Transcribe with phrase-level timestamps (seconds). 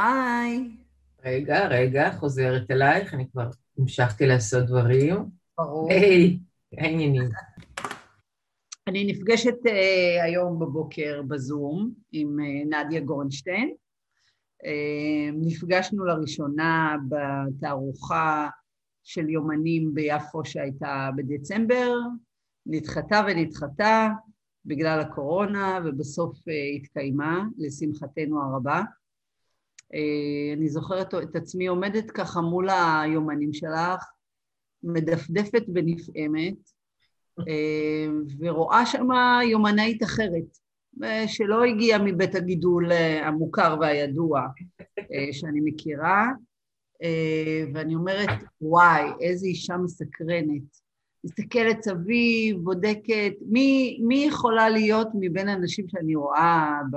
[0.00, 0.70] היי.
[1.24, 5.16] רגע, רגע, חוזרת אלייך, אני כבר המשכתי לעשות דברים.
[5.58, 5.90] ברור.
[5.90, 6.38] היי,
[6.78, 7.28] העניינים.
[8.88, 13.74] אני נפגשת uh, היום בבוקר בזום עם uh, נדיה גורנשטיין.
[14.64, 18.48] Uh, נפגשנו לראשונה בתערוכה
[19.04, 21.94] של יומנים ביפו שהייתה בדצמבר,
[22.66, 24.08] נדחתה ונדחתה
[24.64, 28.82] בגלל הקורונה, ובסוף uh, התקיימה, לשמחתנו הרבה.
[29.92, 34.04] Uh, אני זוכרת את עצמי עומדת ככה מול היומנים שלך,
[34.82, 36.70] מדפדפת ונפעמת,
[38.38, 40.58] ורואה שמה יומנאית אחרת,
[41.26, 44.46] שלא הגיעה מבית הגידול המוכר והידוע
[45.32, 46.26] שאני מכירה,
[47.74, 48.28] ואני אומרת,
[48.60, 50.62] וואי, איזה אישה מסקרנת.
[51.24, 56.96] מסתכלת סביב, בודקת, מי, מי יכולה להיות מבין האנשים שאני רואה ב,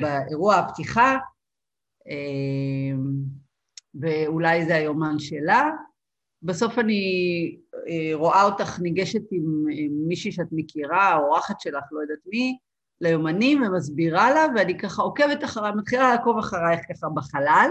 [0.00, 1.16] באירוע הפתיחה,
[4.00, 5.70] ואולי זה היומן שלה.
[6.42, 7.02] בסוף אני
[8.14, 9.64] רואה אותך ניגשת עם
[10.08, 12.58] מישהי שאת מכירה, האורחת שלך, לא יודעת מי,
[13.00, 17.70] ליומנים ומסבירה לה, ואני ככה עוקבת אחריה, מתחילה לעקוב אחרייך ככה בחלל,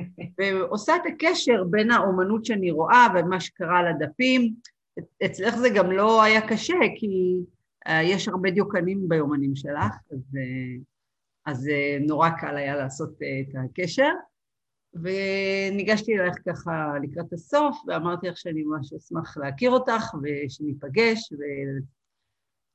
[0.38, 4.54] ועושה את הקשר בין האומנות שאני רואה ומה שקרה על הדפים.
[5.24, 7.08] אצלך זה גם לא היה קשה, כי
[7.88, 10.36] יש הרבה דיוקנים ביומנים שלך, אז,
[11.46, 11.68] אז
[12.00, 14.10] נורא קל היה לעשות את הקשר.
[15.02, 21.32] וניגשתי אלייך ככה לקראת הסוף, ואמרתי לך שאני ממש אשמח להכיר אותך ושניפגש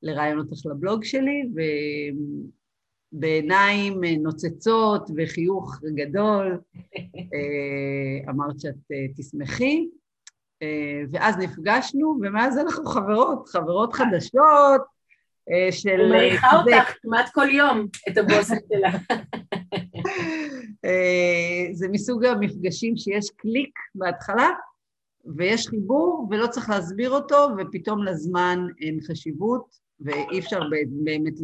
[0.02, 1.42] ולראיין אותך לבלוג שלי,
[3.12, 6.60] ובעיניים נוצצות וחיוך גדול.
[8.28, 9.88] אמרת שאת תשמחי,
[11.12, 14.91] ואז נפגשנו, ומאז אנחנו חברות, חברות חדשות
[15.70, 15.90] של...
[15.90, 18.90] אני מעריכה אותך כמעט כל יום, את הבוסת שלה.
[21.78, 24.48] זה מסוג המפגשים שיש קליק בהתחלה,
[25.36, 30.60] ויש חיבור, ולא צריך להסביר אותו, ופתאום לזמן אין חשיבות, ואי אפשר
[31.04, 31.34] באמת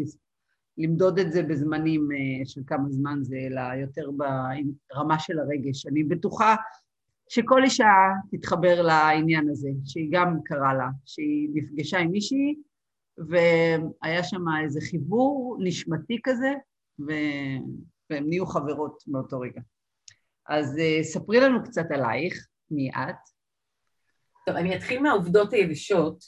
[0.78, 2.08] למדוד את זה בזמנים
[2.44, 5.86] של כמה זמן זה, אלא יותר ברמה של הרגש.
[5.86, 6.56] אני בטוחה
[7.28, 7.92] שכל אישה
[8.30, 12.54] תתחבר לעניין הזה, שהיא גם קרה לה, שהיא נפגשה עם מישהי,
[13.28, 16.52] והיה שם איזה חיבור נשמתי כזה,
[17.00, 17.12] ו...
[18.10, 19.60] והן נהיו חברות באותו רגע.
[20.48, 23.16] אז uh, ספרי לנו קצת עלייך, מי את?
[24.46, 26.24] טוב, אני אתחיל מהעובדות היבשות.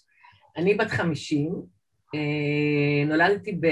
[0.56, 1.52] אני בת חמישים,
[2.16, 3.66] uh, נולדתי ב...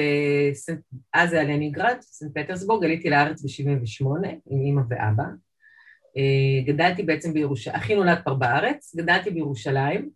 [1.14, 5.24] אז זה היה לנינגרד, סנט פטרסבורג, עליתי לארץ ב-78 עם אימא ואבא.
[5.24, 10.10] Uh, גדלתי בעצם בירושלים, אחי נולד כבר בארץ, גדלתי בירושלים,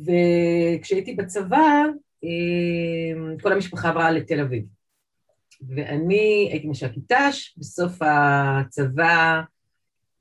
[0.00, 1.82] וכשהייתי בצבא,
[2.24, 4.64] uh, כל המשפחה עברה לתל אביב.
[5.68, 9.40] ואני הייתי מש"קית ת"ש, בסוף הצבא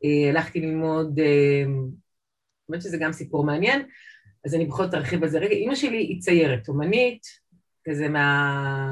[0.06, 1.20] אה, הלכתי ללמוד,
[2.70, 3.82] האמת אה, שזה גם סיפור מעניין,
[4.46, 5.56] אז אני בכל זאת ארחיב על זה רגע.
[5.56, 7.22] אימא שלי היא ציירת, אומנית,
[7.84, 8.90] כזה מה...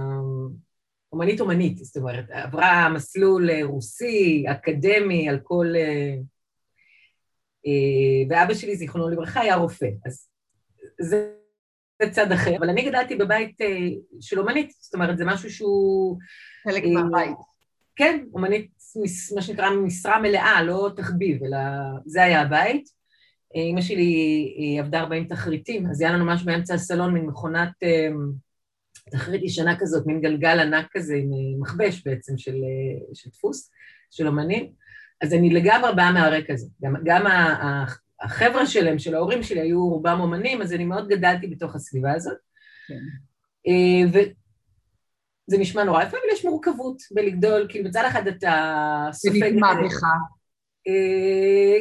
[1.14, 5.66] אומנית אומנית, זאת אומרת, עברה מסלול רוסי, אקדמי, על כל...
[5.76, 6.16] אה,
[8.30, 9.88] ואבא שלי, זיכרונו לברכה, היה רופא.
[10.06, 10.31] אז
[11.02, 11.28] זה
[12.12, 13.68] צד אחר, אבל אני גדלתי בבית אה,
[14.22, 16.18] של אומנית, זאת אומרת, זה משהו שהוא...
[16.64, 17.38] חלק מהבית.
[17.96, 18.72] כן, אומנית,
[19.36, 21.58] מה שנקרא משרה מלאה, לא תחביב, אלא
[22.06, 22.90] זה היה הבית.
[23.56, 27.72] אימא שלי עבדה 40 תחריטים, אז היה לנו ממש באמצע הסלון מין מכונת
[29.12, 31.30] תחריט ישנה כזאת, מין גלגל ענק כזה עם
[31.62, 32.56] מכבש בעצם של,
[33.14, 33.72] של דפוס,
[34.12, 34.72] של אומנים.
[35.22, 36.68] אז אני לגמרי באה מהרקע הזה.
[36.84, 37.26] גם, גם
[38.22, 42.38] החבר'ה שלהם, של ההורים שלי, היו רובם אומנים, אז אני מאוד גדלתי בתוך הסביבה הזאת.
[42.88, 43.00] כן.
[44.08, 49.40] וזה נשמע נורא יפה, אבל יש מורכבות בלגדול, כאילו מצד אחד אתה סופג...
[49.40, 50.02] זה נגמר בך.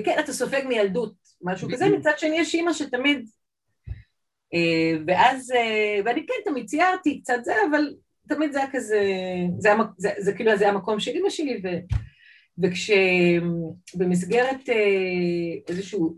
[0.04, 3.28] כן, אתה סופג מילדות, משהו כזה, מצד שני יש אימא שתמיד...
[5.06, 5.52] ואז,
[6.04, 7.94] ואני כן, תמיד ציירתי קצת זה, אבל
[8.28, 9.02] תמיד זה היה כזה,
[9.58, 11.68] זה, היה, זה, זה כאילו, זה היה המקום של אימא שלי, ו...
[12.62, 14.68] וכשבמסגרת
[15.68, 16.16] איזשהו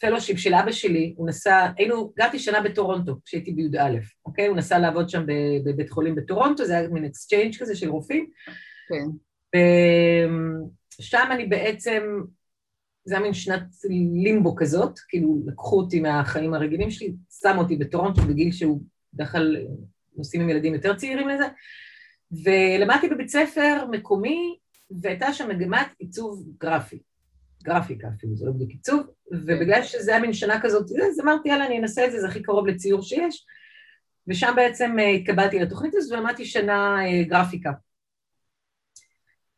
[0.00, 3.90] fellowship של אבא שלי, הוא נסע, היינו, גרתי שנה בטורונטו כשהייתי בי"א,
[4.26, 4.46] אוקיי?
[4.46, 5.24] הוא נסע לעבוד שם
[5.64, 8.26] בבית חולים בטורונטו, זה היה מין exchange כזה של רופאים.
[8.88, 9.04] כן.
[11.00, 12.02] ושם אני בעצם,
[13.04, 13.62] זה היה מין שנת
[14.24, 17.12] לימבו כזאת, כאילו לקחו אותי מהחיים הרגילים שלי,
[17.42, 18.82] שמו אותי בטורונטו בגיל שהוא
[19.14, 19.56] בדרך כלל
[20.16, 21.44] נוסעים עם ילדים יותר צעירים לזה,
[22.44, 24.56] ולמדתי בבית ספר מקומי,
[24.90, 26.98] והייתה שם מגמת עיצוב גרפי,
[27.62, 29.00] גרפיקה אפילו, זה לא בדיוק עיצוב,
[29.32, 32.42] ובגלל שזה היה מין שנה כזאת, אז אמרתי, יאללה, אני אנסה את זה, זה הכי
[32.42, 33.46] קרוב לציור שיש,
[34.28, 36.96] ושם בעצם התקבלתי לתוכנית הזו ולמדתי שנה
[37.28, 37.70] גרפיקה.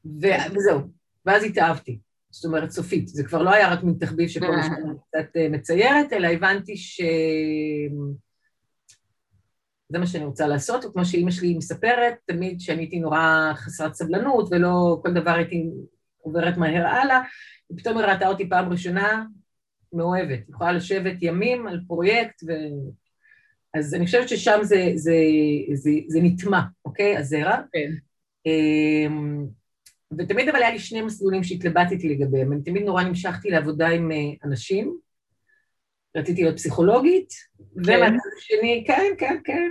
[0.05, 0.81] ו- וזהו,
[1.27, 1.99] ואז התאהבתי.
[2.31, 3.09] זאת אומרת, סופית.
[3.09, 7.01] זה כבר לא היה רק מין תחביב שכל השנה קצת אה, מציירת, אלא הבנתי ש...
[9.91, 14.49] זה מה שאני רוצה לעשות, וכמו שאימא שלי מספרת, תמיד שאני הייתי נורא חסרת סבלנות
[14.51, 15.71] ולא כל דבר הייתי
[16.23, 17.21] עוברת מהר הלאה,
[17.73, 19.25] ופתאום היא ראתה אותי פעם ראשונה
[19.93, 22.53] מאוהבת, יכולה לשבת ימים על פרויקט, ו...
[23.75, 25.15] אז אני חושבת ששם זה, זה,
[25.75, 27.17] זה, זה נטמע, אוקיי?
[27.17, 27.57] הזרע.
[27.73, 27.91] כן.
[28.47, 29.47] אמ,
[30.19, 32.53] ותמיד אבל היה לי שני מסלולים שהתלבטתי לגביהם.
[32.53, 34.97] אני תמיד נורא נמשכתי לעבודה עם אה, אנשים,
[36.17, 37.93] רציתי להיות פסיכולוגית, כן.
[37.97, 39.69] ומהצד השני, כן, כן, כן,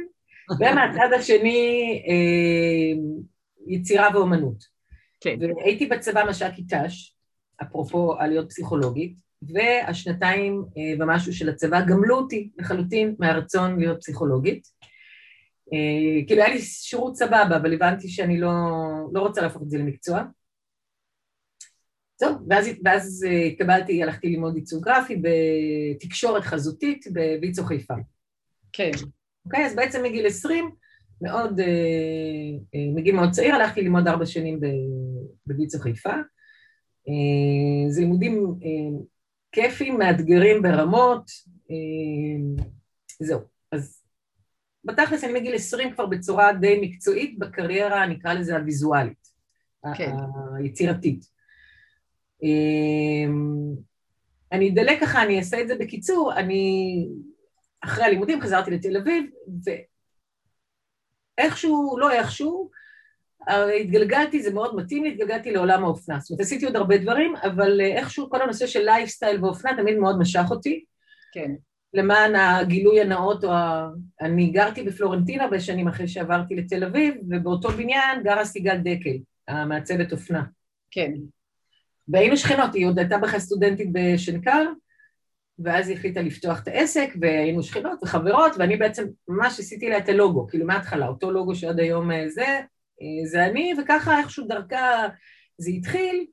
[0.60, 3.02] ומהצד השני, אה,
[3.68, 4.64] יצירה ואומנות.
[5.22, 5.38] כן.
[5.42, 7.16] והייתי בצבא מש"קית ת"ש,
[7.62, 14.68] אפרופו על להיות פסיכולוגית, והשנתיים אה, ומשהו של הצבא גמלו אותי לחלוטין מהרצון להיות פסיכולוגית.
[15.74, 18.52] אה, כאילו היה לי שירות סבבה, אבל הבנתי שאני לא,
[19.14, 20.24] לא רוצה להפוך את זה למקצוע.
[22.20, 27.94] טוב, ואז, ואז אה, קבלתי, הלכתי ללמוד עיצוב גרפי בתקשורת חזותית בוויצו חיפה.
[28.74, 28.92] כן.
[29.46, 30.72] אוקיי, אז בעצם מגיל 20,
[31.22, 31.62] מאוד,
[32.96, 34.60] מגיל מאוד צעיר, הלכתי ללמוד ארבע שנים
[35.48, 36.14] בוויצו חיפה.
[37.90, 38.56] זה לימודים
[39.52, 41.32] כיפים, מאתגרים ברמות,
[41.72, 42.64] אה,
[43.20, 43.40] זהו.
[43.72, 44.04] אז
[44.86, 49.28] בתכלס אני מגיל 20 כבר בצורה די מקצועית בקריירה, נקרא לזה הוויזואלית,
[49.98, 50.16] כן.
[50.60, 51.39] היצירתית.
[52.44, 53.34] אה,
[54.52, 57.06] אני אדלג ככה, אני אעשה את זה בקיצור, אני
[57.82, 59.26] אחרי הלימודים חזרתי לתל אביב,
[61.38, 62.70] ואיכשהו, לא איכשהו,
[63.82, 66.20] התגלגלתי, זה מאוד מתאים לי, התגלגלתי לעולם האופנה.
[66.20, 69.98] זאת אומרת, עשיתי עוד הרבה דברים, אבל אה, איכשהו כל הנושא של לייפסטייל ואופנה תמיד
[69.98, 70.86] מאוד משך אותי.
[71.32, 71.52] כן.
[71.94, 73.90] למען הגילוי הנאות, או ה...
[74.22, 80.44] אני גרתי בפלורנטין בשנים אחרי שעברתי לתל אביב, ובאותו בניין גרה סיגל דקל, המעצבת אופנה.
[80.92, 81.12] כן.
[82.10, 84.66] והיינו שכנות, היא עוד הייתה בכלל סטודנטית בשנקר,
[85.60, 90.10] ואז היא החליטה לפתוח את העסק, והיינו שכנות וחברות, ואני בעצם ממש עשיתי לה את
[90.10, 92.46] הלוגו, כאילו מההתחלה, אותו לוגו שעד היום אה, זה,
[93.02, 95.08] אה, זה אני, וככה איכשהו דרכה
[95.58, 96.26] זה התחיל,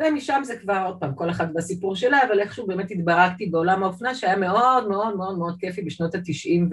[0.00, 4.14] ומשם זה כבר, עוד פעם, כל אחת בסיפור שלה, אבל איכשהו באמת התברכתי בעולם האופנה,
[4.14, 6.70] שהיה מאוד מאוד מאוד מאוד כיפי בשנות התשעים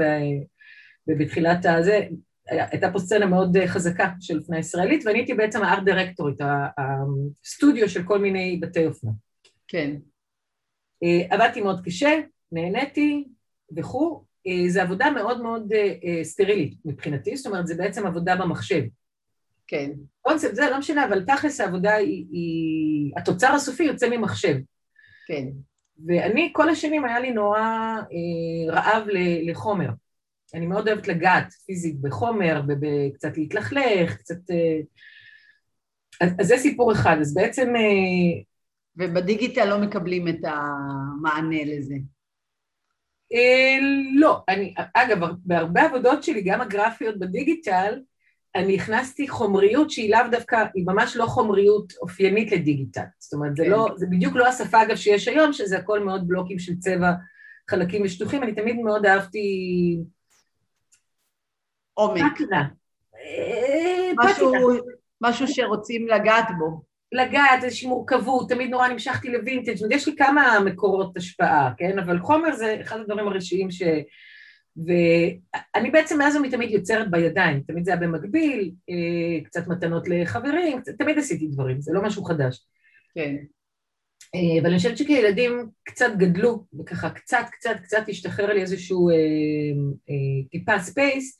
[1.07, 2.07] ובתחילת הזה.
[2.49, 6.37] הייתה פה סצנה מאוד חזקה של אופנה ישראלית, ואני הייתי בעצם הארט דירקטורית,
[6.77, 9.11] הסטודיו של כל מיני בתי אופנה.
[9.67, 9.95] כן.
[11.03, 12.19] אה, עבדתי מאוד קשה,
[12.51, 13.27] נהניתי
[13.77, 14.23] וכו'.
[14.47, 15.73] אה, זו עבודה מאוד מאוד
[16.23, 18.81] סטרילית מבחינתי, זאת אומרת, זה בעצם עבודה במחשב.
[19.67, 19.91] כן.
[20.21, 23.13] קונספט זה לא משנה, אבל תכלס העבודה היא, היא...
[23.17, 24.55] התוצר הסופי יוצא ממחשב.
[25.27, 25.47] כן.
[26.07, 29.03] ואני, כל השנים היה לי נורא אה, רעב
[29.43, 29.89] לחומר.
[30.53, 34.51] אני מאוד אוהבת לגעת פיזית בחומר, וקצת להתלכלך, קצת...
[34.51, 34.79] אה...
[36.21, 37.75] אז, אז זה סיפור אחד, אז בעצם...
[37.75, 38.41] אה...
[38.97, 41.95] ובדיגיטל לא מקבלים את המענה לזה.
[43.33, 43.77] אה,
[44.15, 47.99] לא, אני, אגב, בהרבה עבודות שלי, גם הגרפיות בדיגיטל,
[48.55, 53.03] אני הכנסתי חומריות שהיא לאו דווקא, היא ממש לא חומריות אופיינית לדיגיטל.
[53.19, 53.69] זאת אומרת, זה, כן.
[53.69, 57.11] לא, זה בדיוק לא השפה, אגב, שיש היום, שזה הכל מאוד בלוקים של צבע,
[57.69, 58.43] חלקים ושטוחים.
[58.43, 59.41] אני תמיד מאוד אהבתי...
[61.99, 62.41] עומק.
[63.15, 64.53] אה, משהו,
[65.21, 66.89] משהו שרוצים לגעת בו.
[67.11, 71.99] לגעת, איזושהי מורכבות, תמיד נורא נמשכתי לווינטג', זאת אומרת, יש לי כמה מקורות השפעה, כן?
[71.99, 73.81] אבל חומר זה אחד הדברים הראשיים ש...
[74.85, 81.17] ואני בעצם מאז ומתמיד יוצרת בידיים, תמיד זה היה במקביל, אה, קצת מתנות לחברים, תמיד
[81.17, 82.65] עשיתי דברים, זה לא משהו חדש.
[83.15, 83.35] כן.
[84.35, 89.15] אה, אבל אני חושבת שכילדים קצת גדלו, וככה קצת, קצת, קצת השתחרר לי איזשהו אה,
[90.09, 91.39] אה, טיפה space,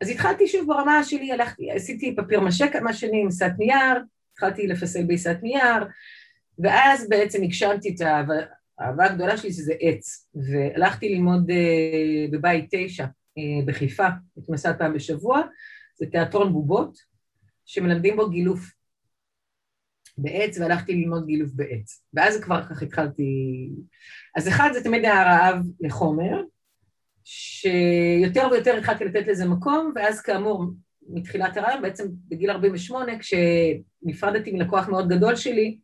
[0.00, 3.96] אז התחלתי שוב ברמה שלי, הלכתי, עשיתי papier-mâché כמה שנים, עיסת נייר,
[4.32, 5.86] התחלתי לפסל בעיסת נייר,
[6.58, 8.00] ואז בעצם הגשמתי את
[8.78, 15.42] האהבה הגדולה שלי שזה עץ, והלכתי ללמוד אה, בבית תשע אה, בחיפה, נסעתי פעם בשבוע,
[15.98, 16.98] זה תיאטרון בובות,
[17.66, 18.60] שמלמדים בו גילוף
[20.18, 22.04] בעץ, והלכתי ללמוד גילוף בעץ.
[22.14, 23.24] ואז כבר כך התחלתי...
[24.36, 26.42] אז אחד, זה תמיד היה רעב לחומר,
[27.24, 30.64] שיותר ויותר התחלתי לתת לזה מקום, ואז כאמור,
[31.08, 35.78] מתחילת הרעיון, בעצם בגיל 48, כשנפרדתי מלקוח מאוד גדול שלי,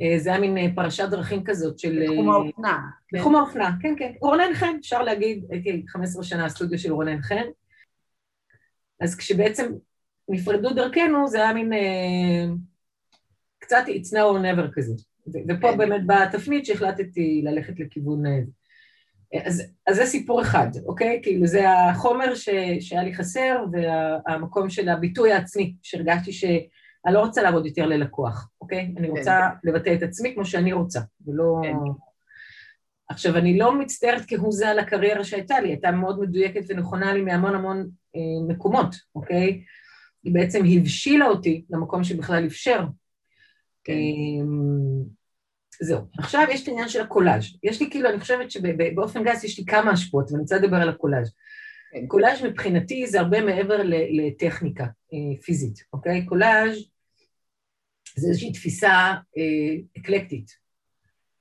[0.00, 2.02] אה, זה היה מין אה, פרשת דרכים כזאת של...
[2.02, 2.78] בתחום אה, האופנה.
[3.12, 4.12] בתחום האופנה, כן, כן.
[4.20, 7.46] רונן חן, אפשר להגיד, הייתי 15 שנה הסטודיו של רונן חן.
[9.00, 9.72] אז כשבעצם
[10.28, 11.72] נפרדו דרכנו, זה היה מין
[13.58, 14.92] קצת it's now or never כזה.
[15.48, 15.78] ופה כן.
[15.78, 18.22] באמת באה התפנית שהחלטתי ללכת לכיוון...
[19.46, 21.20] אז, אז זה סיפור אחד, אוקיי?
[21.22, 22.48] כאילו זה החומר ש,
[22.80, 26.44] שהיה לי חסר והמקום של הביטוי העצמי, שהרגשתי ש...
[27.06, 28.94] אני לא רוצה לעבוד יותר ללקוח, אוקיי?
[28.96, 31.60] אני רוצה לבטא את עצמי כמו שאני רוצה, ולא...
[31.62, 31.74] כן.
[33.08, 37.20] עכשיו, אני לא מצטערת כהוא זה על הקריירה שהייתה לי, הייתה מאוד מדויקת ונכונה לי
[37.20, 39.62] מהמון המון אה, מקומות, אוקיי?
[40.24, 42.84] היא בעצם הבשילה אותי למקום שבכלל אפשר.
[43.84, 43.92] כן.
[43.92, 44.44] אה,
[45.82, 46.00] זהו.
[46.18, 47.44] עכשיו יש את העניין של הקולאז'.
[47.62, 50.88] יש לי כאילו, אני חושבת שבאופן גס יש לי כמה השפעות, ואני רוצה לדבר על
[50.88, 51.32] הקולאז'.
[51.92, 52.06] כן.
[52.06, 56.26] קולאז' מבחינתי זה הרבה מעבר לטכניקה אה, פיזית, אוקיי?
[56.26, 56.76] קולאז'
[58.16, 58.90] זה איזושהי תפיסה
[59.38, 60.60] אה, אקלקטית.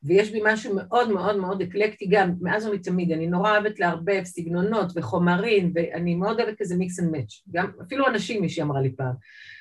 [0.04, 4.92] ויש בי משהו מאוד מאוד מאוד אקלקטי גם, מאז ומתמיד, אני נורא אוהבת לערבב סגנונות
[4.96, 9.14] וחומרים, ואני מאוד אוהבת כזה mix and match, גם אפילו אנשים, מישהי אמרה לי פעם.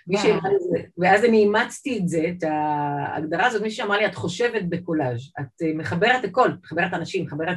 [0.07, 4.07] מישהי אמרה לי זה, ואז אני אימצתי את זה, את ההגדרה הזאת, מישהי אמרה לי,
[4.07, 7.57] את חושבת בקולאז', את אה, מחברת הכל, מחברת אנשים, מחברת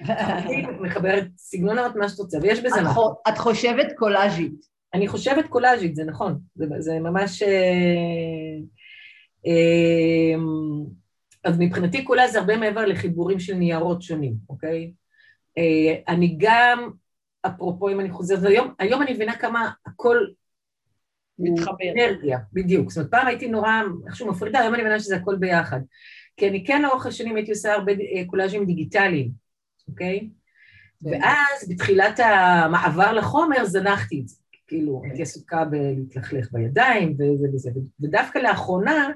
[0.84, 2.94] מחברת סגנונות, מה שאת רוצה, ויש בזה את משהו.
[2.94, 4.76] חו- את חושבת קולאז'ית.
[4.94, 7.42] אני חושבת קולאז'ית, זה נכון, זה, זה ממש...
[7.42, 7.48] אה,
[9.46, 10.34] אה,
[11.46, 14.92] אז מבחינתי קולאז' זה הרבה מעבר לחיבורים של ניירות שונים, אוקיי?
[15.58, 16.90] אה, אני גם,
[17.46, 20.26] אפרופו אם אני חוזרת, היום, היום אני מבינה כמה הכל
[21.38, 21.74] מתחבר.
[21.96, 22.90] אנרגיה, בדיוק.
[22.90, 23.70] זאת אומרת, פעם הייתי נורא,
[24.06, 25.80] איכשהו מפרידה, היום אני מבינה שזה הכל ביחד.
[26.36, 29.30] כי אני כן לאורך השנים הייתי עושה הרבה אה, קולאז'ים דיגיטליים,
[29.88, 30.30] אוקיי?
[31.04, 31.10] כן.
[31.10, 34.36] ואז בתחילת המעבר לחומר זנחתי את זה.
[34.66, 35.08] כאילו, כן.
[35.08, 39.08] הייתי עסוקה בלהתלכלך בידיים וזה וזה, ודווקא לאחרונה,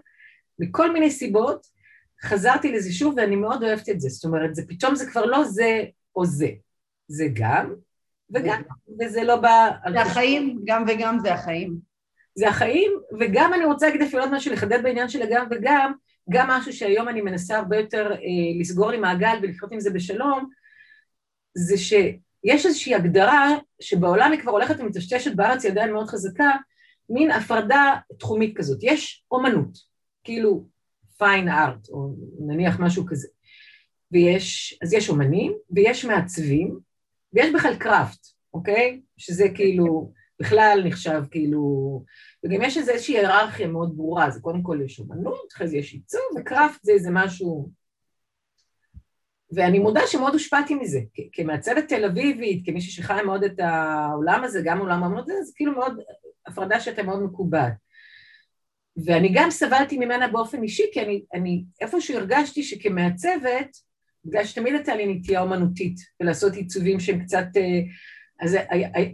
[0.58, 1.79] מכל מיני סיבות,
[2.22, 4.08] חזרתי לזה שוב ואני מאוד אוהבת את זה.
[4.08, 5.84] זאת אומרת, זה פתאום זה כבר לא זה
[6.16, 6.48] או זה.
[7.08, 7.74] זה גם,
[8.34, 8.62] וגם,
[9.00, 9.70] וזה לא בא...
[9.92, 11.90] זה החיים, גם וגם זה החיים.
[12.34, 15.92] זה החיים, וגם אני רוצה להגיד אפילו עוד משהו, לחדד בעניין של הגם וגם,
[16.30, 20.50] גם משהו שהיום אני מנסה הרבה יותר אה, לסגור לי מעגל ולחיות עם זה בשלום,
[21.54, 23.48] זה שיש איזושהי הגדרה
[23.80, 26.50] שבעולם היא כבר הולכת ומטשטשת, בארץ היא עדיין מאוד חזקה,
[27.08, 28.78] מין הפרדה תחומית כזאת.
[28.82, 29.78] יש אומנות,
[30.24, 30.64] כאילו
[31.20, 33.28] פיין ארט, או נניח משהו כזה.
[34.12, 36.78] ויש, אז יש אומנים, ויש מעצבים,
[37.32, 39.00] ויש בכלל קראפט, אוקיי?
[39.16, 42.04] שזה כאילו, בכלל נחשב כאילו,
[42.44, 45.92] וגם יש איזו איזושהי היררכיה מאוד ברורה, זה קודם כל יש אומנות, אחרי זה יש
[45.92, 47.70] עיצוב, וקראפט זה איזה משהו...
[49.52, 51.00] ואני מודה שמאוד הושפעתי מזה,
[51.32, 55.72] כמעצבת תל אביבית, כמישהי שחיה מאוד את העולם הזה, גם עולם האמנות, זה זה כאילו
[55.72, 56.00] מאוד,
[56.46, 57.72] הפרדה שהייתה מאוד מקובעת.
[59.06, 63.76] ואני גם סבלתי ממנה באופן אישי, כי אני, אני איפשהו הרגשתי שכמעצבת,
[64.24, 67.46] בגלל שתמיד הייתה לי נטייה אומנותית, ולעשות עיצובים שהם קצת...
[67.56, 67.80] אה,
[68.40, 68.64] אז זה-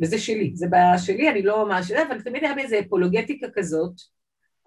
[0.03, 1.91] וזה שלי, זה בעיה שלי, אני לא ממש...
[1.91, 3.93] אבל תמיד היה בי איזו אפולוגטיקה כזאת,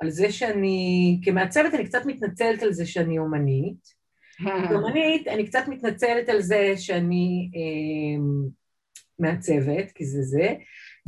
[0.02, 4.00] על זה שאני, כמעצבת אני קצת מתנצלת על זה שאני אומנית,
[4.72, 8.24] אומנית, אני קצת מתנצלת על זה שאני אה,
[9.20, 10.54] מעצבת, כי זה זה,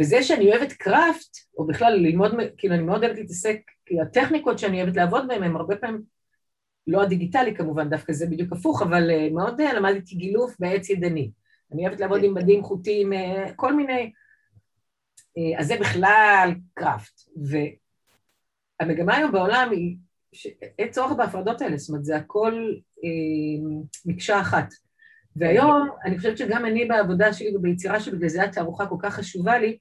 [0.01, 4.81] וזה שאני אוהבת קראפט, או בכלל ללמוד, כאילו אני מאוד אוהבת להתעסק, כי הטכניקות שאני
[4.81, 6.01] אוהבת לעבוד בהן הן הרבה פעמים,
[6.88, 11.31] לא הדיגיטלי כמובן, דווקא זה בדיוק הפוך, אבל אה, מאוד אה, למדתי גילוף בעץ ידני.
[11.74, 14.12] אני אוהבת לעבוד עם בדים, חוטים, אה, כל מיני...
[15.58, 17.22] אז זה בכלל קראפט.
[18.81, 19.98] והמגמה היום בעולם היא
[20.34, 22.53] שאין צורך בהפרדות האלה, זאת אומרת, זה הכל
[23.03, 24.67] אה, מקשה אחת.
[25.36, 29.60] והיום, אני חושבת שגם אני בעבודה שלי וביצירה שלי, בגלל זה התערוכה כל כך חשובה
[29.60, 29.78] לי,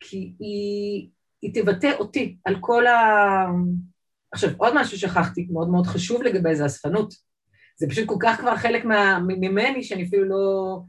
[0.00, 1.08] כי היא,
[1.42, 2.96] היא תבטא אותי על כל ה...
[4.32, 7.14] עכשיו, עוד משהו שכחתי, מאוד מאוד חשוב לגבי זה, אספנות.
[7.76, 10.80] זה פשוט כל כך כבר חלק מה, ממני, שאני אפילו לא...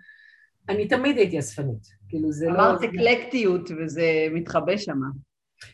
[0.69, 1.87] אני תמיד הייתי אספנית.
[2.09, 2.53] כאילו, זה לא...
[2.53, 4.99] אמרת אקלקטיות וזה מתחבא שם.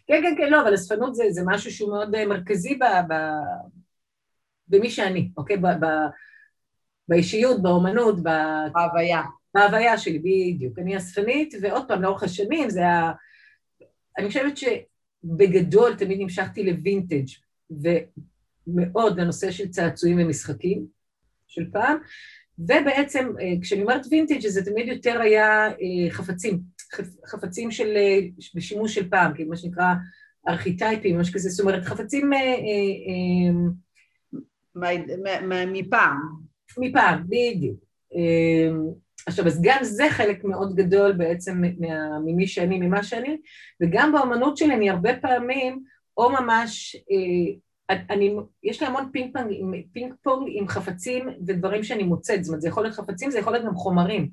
[0.07, 3.13] כן, כן, כן, לא, אבל אספנות זה, זה משהו שהוא מאוד אה, מרכזי ב, ב,
[4.67, 5.57] במי שאני, אוקיי?
[5.57, 5.85] ב, ב,
[7.07, 8.27] באישיות, באומנות, ב,
[8.75, 9.21] ההוויה.
[9.55, 10.79] בהוויה שלי, בדיוק.
[10.79, 13.11] אני אספנית, ועוד פעם, לאורך השנים, זה ה...
[14.17, 17.25] אני חושבת שבגדול תמיד נמשכתי לווינטג'
[18.67, 20.85] ומאוד לנושא של צעצועים ומשחקים
[21.47, 21.97] של פעם,
[22.59, 26.61] ובעצם אה, כשאני אומרת וינטג' זה תמיד יותר היה אה, חפצים,
[26.95, 28.19] חפ- חפצים של, אה,
[28.55, 29.93] בשימוש של פעם, כאילו מה שנקרא
[30.49, 32.31] ארכיטייפים, משהו כזה, זאת אומרת חפצים
[35.67, 36.44] מפעם.
[36.77, 37.79] מפעם, בדיוק.
[38.15, 38.69] אה,
[39.27, 43.37] עכשיו, אז גם זה חלק מאוד גדול בעצם מה- ממי שאני, ממה שאני,
[43.81, 45.83] וגם באמנות שלי אני הרבה פעמים,
[46.17, 49.51] או ממש, אה, אני, יש לי המון פינג פונג,
[49.93, 53.53] פינג פונג עם חפצים ודברים שאני מוצאת, זאת אומרת, זה יכול להיות חפצים, זה יכול
[53.53, 54.29] להיות גם חומרים.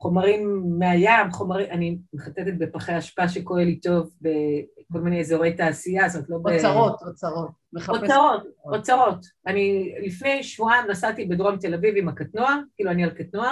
[0.00, 6.24] חומרים מהים, חומרים, אני מחטטת בפחי אשפה שכולל לי טוב בכל מיני אזורי תעשייה, זאת
[6.28, 6.36] לא.
[6.44, 7.50] אוצרות, אוצרות.
[7.88, 9.26] אוצרות, אוצרות.
[9.46, 13.50] אני לפני שבועיים נסעתי בדרום תל אביב עם הקטנוע, כאילו אני על קטנוע,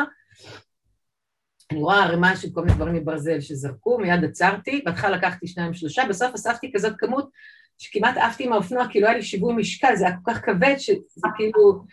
[1.70, 6.02] אני רואה ערימה של כל מיני דברים מברזל שזרקו, מיד עצרתי, בהתחלה לקחתי שניים שלושה,
[6.08, 7.30] בסוף אספתי כזאת כמות,
[7.78, 11.28] שכמעט עפתי מהאופנוע כי לא היה לי שיווי משקל, זה היה כל כך כבד שזה
[11.36, 11.84] כאילו...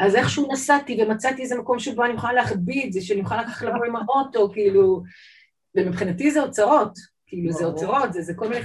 [0.00, 3.62] אז איכשהו נסעתי ומצאתי איזה מקום שבו אני יכולה להחביא את זה, שאני יכולה לקחת
[3.62, 5.02] לבוא עם האוטו, כאילו...
[5.74, 8.60] ומבחינתי זה אוצרות, כאילו זה אוצרות, זה, זה כל מיני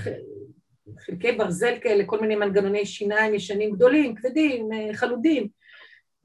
[1.00, 5.48] חלקי ברזל כאלה, כל מיני מנגנוני שיניים ישנים גדולים, כבדים, אה, חלודים.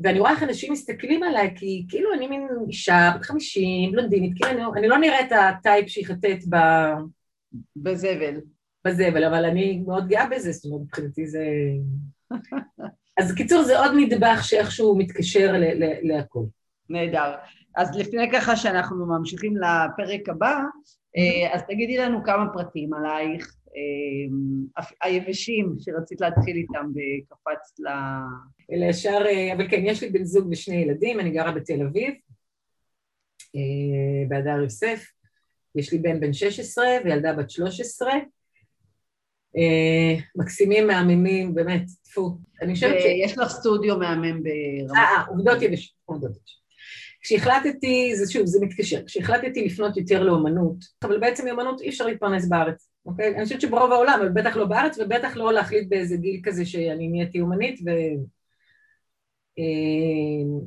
[0.01, 4.51] ואני רואה איך אנשים מסתכלים עליי, כי כאילו אני מין אישה בת חמישים, בלונדינית, כאילו
[4.51, 6.57] אני, אני לא נראית הטייפ שיחטט ב...
[7.77, 8.41] בזבל.
[8.87, 11.45] בזבל, אבל אני מאוד גאה בזה, זאת אומרת, מבחינתי זה...
[13.21, 15.55] אז בקיצור, זה עוד נדבך שאיכשהו מתקשר
[16.03, 16.41] להכל.
[16.91, 17.35] נהדר.
[17.77, 20.59] אז לפני ככה שאנחנו ממשיכים לפרק הבא,
[21.17, 27.89] אה, אז תגידי לנו כמה פרטים עלייך, אה, היבשים שרצית להתחיל איתם וקפצת ל...
[28.73, 32.15] אלא ישר, אה, אבל כן, יש לי בן זוג ושני ילדים, אני גרה בתל אביב,
[34.29, 35.05] בהדר יוסף,
[35.75, 38.13] יש לי בן בן 16 וילדה בת 13,
[40.37, 42.39] מקסימים, מהממים, באמת, טפו.
[42.63, 43.05] אני חושבת ש...
[43.25, 44.97] יש לך סטודיו מהמם ברמת...
[44.97, 46.61] אה, עובדות יבשות, עובדות יבשות.
[47.23, 52.49] כשהחלטתי, זה שוב, זה מתקשר, כשהחלטתי לפנות יותר לאומנות, אבל בעצם מאומנות אי אפשר להתפרנס
[52.49, 53.37] בארץ, אוקיי?
[53.37, 57.09] אני חושבת שברוב העולם, אבל בטח לא בארץ, ובטח לא להחליט באיזה גיל כזה שאני
[57.09, 57.91] נהייתי אומנית, ו...
[59.59, 60.61] אה,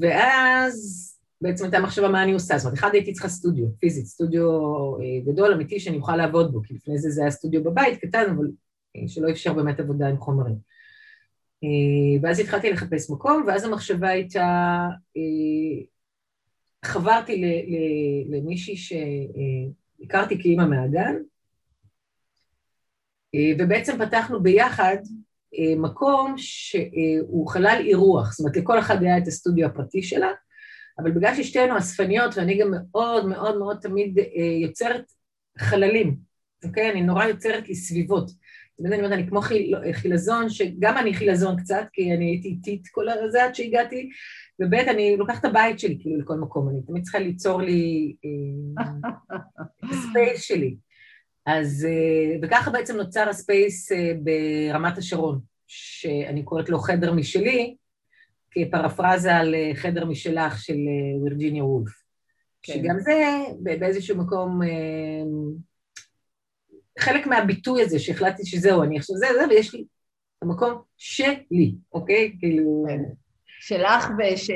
[0.00, 1.09] ואז
[1.40, 4.48] בעצם הייתה מחשבה מה אני עושה, זאת אומרת, אחד הייתי צריכה סטודיו, פיזית, סטודיו
[4.98, 8.30] אה, גדול, אמיתי, שאני אוכל לעבוד בו, כי לפני זה זה היה סטודיו בבית, קטן,
[8.36, 8.50] אבל
[8.96, 10.56] אה, שלא אפשר באמת עבודה עם חומרים.
[11.64, 14.86] אה, ואז התחלתי לחפש מקום, ואז המחשבה הייתה,
[16.84, 17.44] חברתי
[18.28, 21.14] למישהי שהכרתי כאימא מהגן,
[23.58, 24.96] ובעצם פתחנו ביחד
[25.76, 30.28] מקום שהוא חלל אירוח, זאת אומרת לכל אחד היה את הסטודיו הפרטי שלה,
[31.02, 34.18] אבל בגלל ששתינו אספניות ואני גם מאוד מאוד מאוד תמיד
[34.62, 35.04] יוצרת
[35.58, 36.16] חללים,
[36.64, 36.90] אוקיי?
[36.90, 38.30] אני נורא יוצרת לי סביבות.
[38.80, 42.88] תמיד אני אומרת, אני כמו חיל, חילזון, שגם אני חילזון קצת, כי אני הייתי איטית
[42.90, 44.10] כל הזה עד שהגעתי,
[44.60, 48.82] וב' אני לוקחת את הבית שלי כאילו לכל מקום, אני תמיד צריכה ליצור לי אה,
[49.84, 50.76] את הספייס שלי.
[51.46, 57.76] אז, אה, וככה בעצם נוצר הספייס אה, ברמת השרון, שאני קוראת לו חדר משלי,
[58.50, 60.76] כפרפרזה על חדר משלך של
[61.24, 61.92] וירג'יניה וולף.
[62.62, 62.72] כן.
[62.72, 63.14] שגם זה
[63.62, 64.60] באיזשהו מקום
[66.98, 72.36] חלק מהביטוי הזה שהחלטתי שזהו, אני עכשיו זה, זה, ויש לי את המקום שלי, אוקיי?
[72.38, 72.84] כאילו...
[72.88, 73.02] כן.
[73.60, 74.50] שלך וש...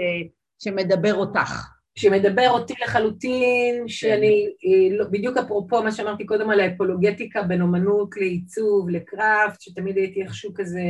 [0.58, 1.68] שמדבר אותך.
[1.98, 3.88] שמדבר אותי לחלוטין, כן.
[3.88, 9.96] שאני, אה, לא, בדיוק אפרופו מה שאמרתי קודם על האפולוגטיקה בין אומנות לעיצוב, לקראפט, שתמיד
[9.96, 10.80] הייתי איכשהו כזה...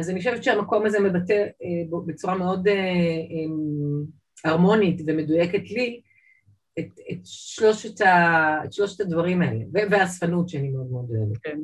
[0.00, 2.74] אז אני חושבת שהמקום הזה מבטא אה, בצורה מאוד אה,
[4.44, 6.00] הרמונית ומדויקת לי,
[6.78, 11.38] את, את, שלושת ה, את שלושת הדברים האלה, והאספנות שאני מאוד מאוד אוהבת.
[11.42, 11.58] כן,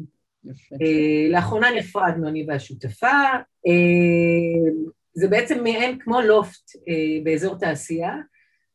[0.44, 0.74] יפה.
[0.74, 3.22] Uh, לאחרונה נפרדנו אני והשותפה,
[3.68, 8.14] uh, זה בעצם מעין כמו לופט uh, באזור תעשייה,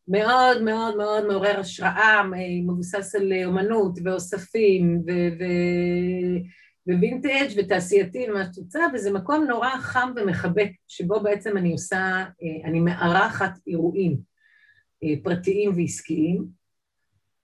[0.08, 2.22] מאוד מאוד מאוד מעורר השראה,
[2.68, 5.12] מבוסס על אומנות ואוספים ו...
[5.12, 5.44] ו...
[6.88, 12.26] ווינטג' ותעשייתי ומה שאת רוצה, וזה מקום נורא חם ומחבק, שבו בעצם אני עושה,
[12.66, 14.32] אני מארחת אירועים.
[15.04, 16.46] אה, פרטיים ועסקיים,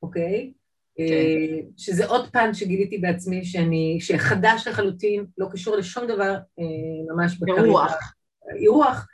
[0.04, 0.54] אוקיי?
[0.98, 1.04] כן.
[1.04, 7.38] אה, שזה עוד פן שגיליתי בעצמי, שאני, שחדש לחלוטין, לא קשור לשום דבר אה, ממש
[7.40, 7.64] בקריירה.
[7.64, 8.14] אירוח.
[8.60, 9.08] אירוח.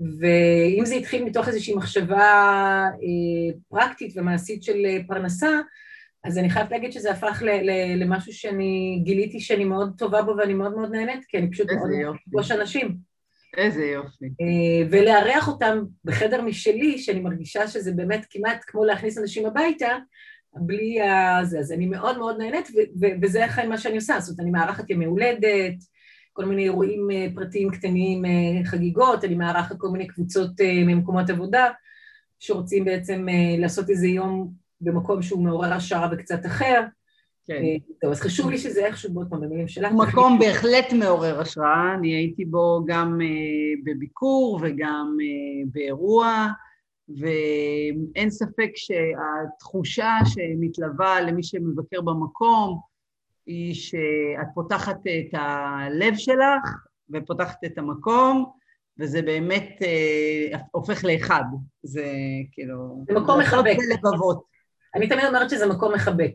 [0.00, 2.86] ואם זה התחיל מתוך איזושהי מחשבה
[3.68, 5.60] פרקטית ומעשית של פרנסה,
[6.24, 7.42] אז אני חייבת להגיד שזה הפך
[7.96, 12.16] למשהו שאני גיליתי שאני מאוד טובה בו ואני מאוד מאוד נהנית, כי אני פשוט מאוד
[12.26, 12.96] פגוש אנשים.
[13.56, 14.24] איזה יופי.
[14.24, 19.88] אה, ולארח אותם בחדר משלי, שאני מרגישה שזה באמת כמעט כמו להכניס אנשים הביתה,
[20.56, 21.58] בלי הזה.
[21.58, 22.68] אז אני מאוד מאוד נהנית,
[23.22, 24.20] וזה אכן מה שאני עושה.
[24.20, 25.74] זאת אומרת, אני מארחת ימי הולדת,
[26.32, 28.30] כל מיני אירועים אה, פרטיים קטנים, אה,
[28.64, 30.50] חגיגות, אני מארחת כל מיני קבוצות
[30.86, 31.70] ממקומות עבודה,
[32.38, 33.26] שרוצים בעצם
[33.58, 36.82] לעשות איזה יום במקום שהוא מעורר השערה וקצת אחר.
[37.46, 37.54] כן.
[37.54, 39.92] אה, טוב, אז חשוב לי שזה איכשהו בעוד פעם במילים שלך.
[39.92, 46.46] הוא מקום בהחלט מעורר השראה, אני הייתי בו גם uh, בביקור וגם uh, באירוע,
[47.08, 52.80] ואין ספק שהתחושה שמתלווה למי שמבקר במקום
[53.46, 56.62] היא שאת פותחת את הלב שלך
[57.10, 58.44] ופותחת את המקום,
[59.00, 61.44] וזה באמת uh, הופך לאחד.
[61.82, 62.06] זה
[62.52, 63.04] כאילו...
[63.08, 63.76] זה מקום מחבק.
[64.94, 66.32] אני תמיד אומרת שזה מקום מחבק.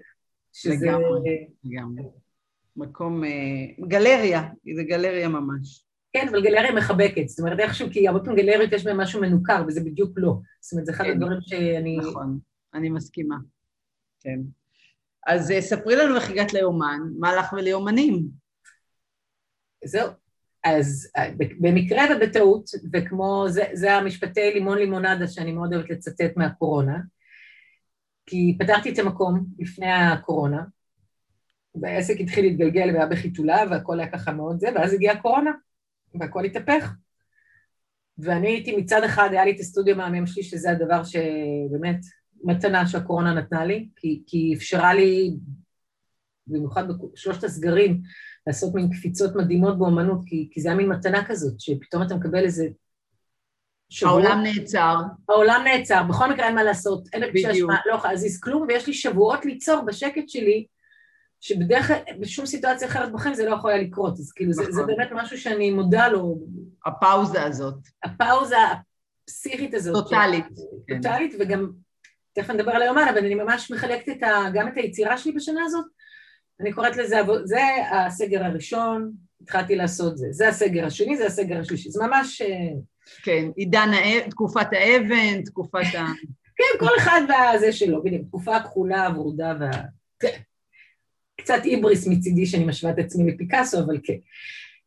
[0.53, 0.85] שזה...
[0.85, 2.03] לגמרי, לגמרי.
[2.75, 5.85] מקום, אה, גלריה, זה גלריה ממש.
[6.13, 9.63] כן, אבל גלריה מחבקת, זאת אומרת איכשהו, כי הרבה פעמים גלריות יש בהן משהו מנוכר,
[9.67, 10.35] וזה בדיוק לא.
[10.61, 11.11] זאת אומרת, זה אחד כן.
[11.11, 11.97] הדברים שאני...
[11.97, 12.39] נכון,
[12.73, 13.35] אני מסכימה,
[14.19, 14.39] כן.
[15.27, 18.23] אז אה, ספרי לנו איך הגעת ליומן, מה לך וליומנים.
[19.85, 20.09] זהו.
[20.63, 26.97] אז אה, במקרה ובטעות, וכמו, זה, זה המשפטי לימון לימונדה שאני מאוד אוהבת לצטט מהקורונה,
[28.29, 30.63] כי פתחתי את המקום לפני הקורונה,
[31.81, 35.51] והעסק התחיל להתגלגל והיה בחיתולה והכל היה ככה מאוד זה, ואז הגיעה הקורונה,
[36.15, 36.93] והכל התהפך.
[38.17, 41.99] ואני הייתי מצד אחד, היה לי את הסטודיו מהמם שלי, שזה הדבר שבאמת
[42.43, 45.35] מתנה שהקורונה נתנה לי, כי, כי אפשרה לי,
[46.47, 48.01] במיוחד בשלושת הסגרים,
[48.47, 52.43] לעשות מין קפיצות מדהימות באומנות, כי, כי זה היה מין מתנה כזאת, שפתאום אתה מקבל
[52.43, 52.67] איזה...
[53.89, 54.11] שבוע.
[54.11, 54.95] העולם נעצר.
[55.29, 57.71] העולם נעצר, בכל מקרה אין מה לעשות, אין בדיוק.
[57.85, 60.65] לא יכולה להזיז כלום, ויש לי שבועות ליצור בשקט שלי,
[61.41, 64.65] שבדרך כלל, בשום סיטואציה אחרת בחיים זה לא יכול היה לקרות, אז כאילו נכון.
[64.65, 64.95] זה, זה נכון.
[64.95, 66.37] באמת משהו שאני מודה לו.
[66.85, 67.75] הפאוזה הזאת.
[68.03, 68.55] הפאוזה
[69.25, 69.93] הפסיכית הזאת.
[69.93, 70.45] טוטאלית.
[70.87, 70.95] כן.
[70.95, 71.71] טוטאלית, וגם,
[72.33, 75.63] תכף נדבר על היומן, אבל אני ממש מחלקת את ה, גם את היצירה שלי בשנה
[75.65, 75.85] הזאת,
[76.59, 81.91] אני קוראת לזה, זה הסגר הראשון, התחלתי לעשות זה, זה הסגר השני, זה הסגר השלישי,
[81.91, 82.41] זה ממש...
[83.23, 83.89] כן, עידן,
[84.29, 86.05] תקופת האבן, תקופת ה...
[86.57, 89.71] כן, כל אחד והזה שלו, בדיוק, תקופה הכחולה, הוורודה וה...
[90.19, 90.41] כן.
[91.41, 94.17] קצת היבריס מצידי שאני משווה את עצמי לפיקאסו, אבל כן.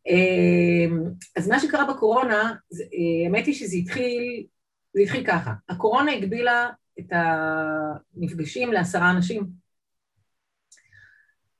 [0.06, 1.02] אמ,
[1.36, 4.46] אז מה שקרה בקורונה, אה, האמת היא שזה התחיל,
[4.94, 9.61] זה התחיל ככה, הקורונה הגבילה את המפגשים לעשרה אנשים.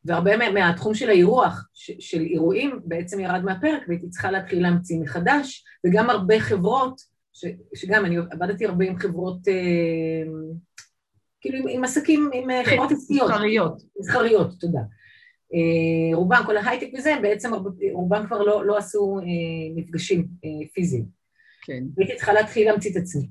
[0.05, 6.11] והרבה מהתחום של האירוח, של אירועים, בעצם ירד מהפרק והייתי צריכה להתחיל להמציא מחדש, וגם
[6.11, 7.01] הרבה חברות,
[7.33, 10.33] ש, שגם אני עבדתי הרבה עם חברות, אה,
[11.41, 13.31] כאילו עם, עם עסקים, עם אה, חברות עסקיות.
[13.31, 13.83] מסחריות.
[14.01, 14.81] מסחריות, תודה.
[15.55, 17.51] אה, רובם, כל ההייטק וזה, בעצם
[17.93, 19.21] רובם כבר לא, לא עשו
[19.77, 20.27] מפגשים
[20.75, 21.05] פיזיים.
[21.63, 21.85] כן.
[21.99, 23.29] הייתי צריכה להתחיל להמציא את עצמי.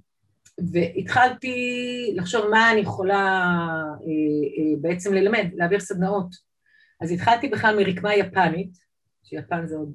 [0.71, 1.55] והתחלתי
[2.15, 3.51] לחשוב מה אני יכולה
[4.81, 6.50] בעצם ללמד, להעביר סדנאות.
[7.01, 8.77] אז התחלתי בכלל מרקמה יפנית,
[9.23, 9.93] שיפן זה עוד,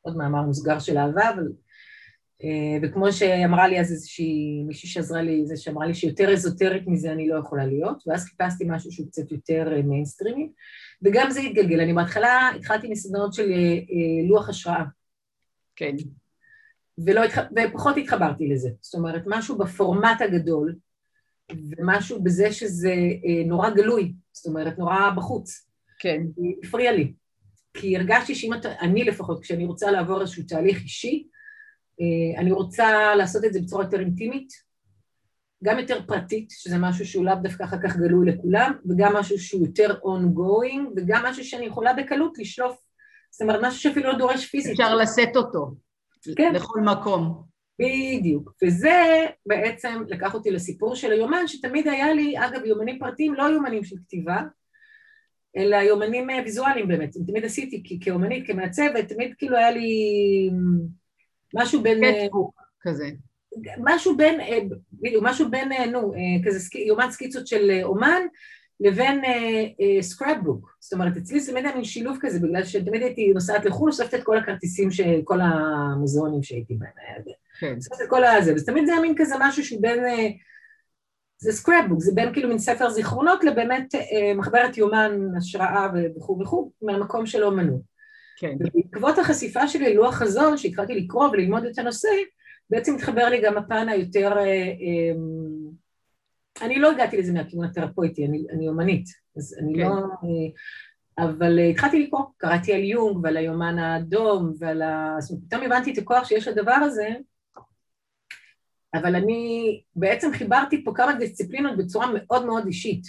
[0.00, 1.48] עוד מאמר מוסגר של אהבה, אבל...
[2.44, 7.12] אה, וכמו שאמרה לי אז איזושהי, מישהי שעזרה לי, זה שאמרה לי שיותר אזוטרית מזה
[7.12, 10.48] אני לא יכולה להיות, ואז חיפשתי משהו שהוא קצת יותר מיינסטרימי, אה,
[11.02, 11.80] וגם זה התגלגל.
[11.80, 14.84] אני בהתחלה התחלתי מסדנות של אה, לוח השראה.
[15.76, 15.96] כן.
[17.06, 17.20] ולא,
[17.56, 18.70] ופחות התחברתי לזה.
[18.80, 20.74] זאת אומרת, משהו בפורמט הגדול,
[21.50, 22.94] ומשהו בזה שזה
[23.46, 25.69] נורא גלוי, זאת אומרת, נורא בחוץ.
[26.00, 26.22] כן.
[26.64, 27.12] הפריע לי.
[27.74, 31.26] כי הרגשתי שאם אתה, אני לפחות, כשאני רוצה לעבור איזשהו תהליך אישי,
[32.00, 34.48] אה, אני רוצה לעשות את זה בצורה יותר אינטימית,
[35.64, 39.66] גם יותר פרטית, שזה משהו שהוא לאו דווקא אחר כך גלוי לכולם, וגם משהו שהוא
[39.66, 42.76] יותר ongoing, וגם משהו שאני יכולה בקלות לשלוף,
[43.30, 44.72] זאת אומרת, משהו שאפילו לא דורש פיזית.
[44.72, 45.70] אפשר לשאת אותו.
[46.36, 46.52] כן.
[46.54, 47.42] לכל מקום.
[47.78, 48.52] בדיוק.
[48.64, 53.84] וזה בעצם לקח אותי לסיפור של היומן, שתמיד היה לי, אגב, יומנים פרטיים, לא יומנים
[53.84, 54.42] של כתיבה,
[55.56, 59.90] אלא יומנים אה, ויזואליים באמת, תמיד עשיתי כי כאומנית, כמעצבת, תמיד כאילו היה לי
[61.54, 62.00] משהו בין...
[62.24, 63.10] קטבוק כזה.
[63.78, 64.58] משהו בין, אה,
[64.92, 66.12] בדיוק, משהו בין, אה, נו,
[66.46, 68.22] כזה יומן סקיצות של אומן
[68.80, 69.20] לבין
[70.00, 70.76] סקראפבוק.
[70.80, 74.14] זאת אומרת, אצלי זה תמיד היה מין שילוב כזה, בגלל שתמיד הייתי נוסעת לחו"ל, אוספת
[74.14, 74.88] את כל הכרטיסים
[75.24, 76.90] כל המוזיאונים שהייתי בהם.
[77.60, 77.74] כן.
[77.76, 80.04] אוספת את כל הזה, אז תמיד זה היה מין כזה משהו שהוא בין...
[81.42, 86.72] זה סקרפבוק, זה בין כאילו מין ספר זיכרונות לבאמת אה, מחברת יומן השראה וכו' וכו',
[86.82, 87.80] מהמקום של אומנות.
[88.38, 88.56] כן.
[88.60, 92.08] ובעקבות החשיפה שלי ללוח חזון, שהתחלתי לקרוא וללמוד את הנושא,
[92.70, 94.38] בעצם התחבר לי גם הפן היותר...
[94.38, 95.12] אה, אה,
[96.62, 99.04] אני לא הגעתי לזה מהכיוון התרפויטי, אני, אני אומנית,
[99.36, 99.80] אז אני כן.
[99.80, 99.94] לא...
[99.94, 105.16] אה, אבל אה, התחלתי לקרוא, קראתי על יונג ועל היומן האדום ועל ה...
[105.18, 107.08] זאת אומרת, פתאום הבנתי את הכוח שיש לדבר הזה,
[108.94, 113.02] אבל אני בעצם חיברתי פה כמה דיסציפלינות בצורה מאוד מאוד אישית.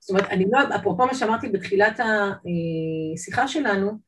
[0.00, 3.98] זאת אומרת, אני לא, אפרופו מה שאמרתי בתחילת השיחה שלנו,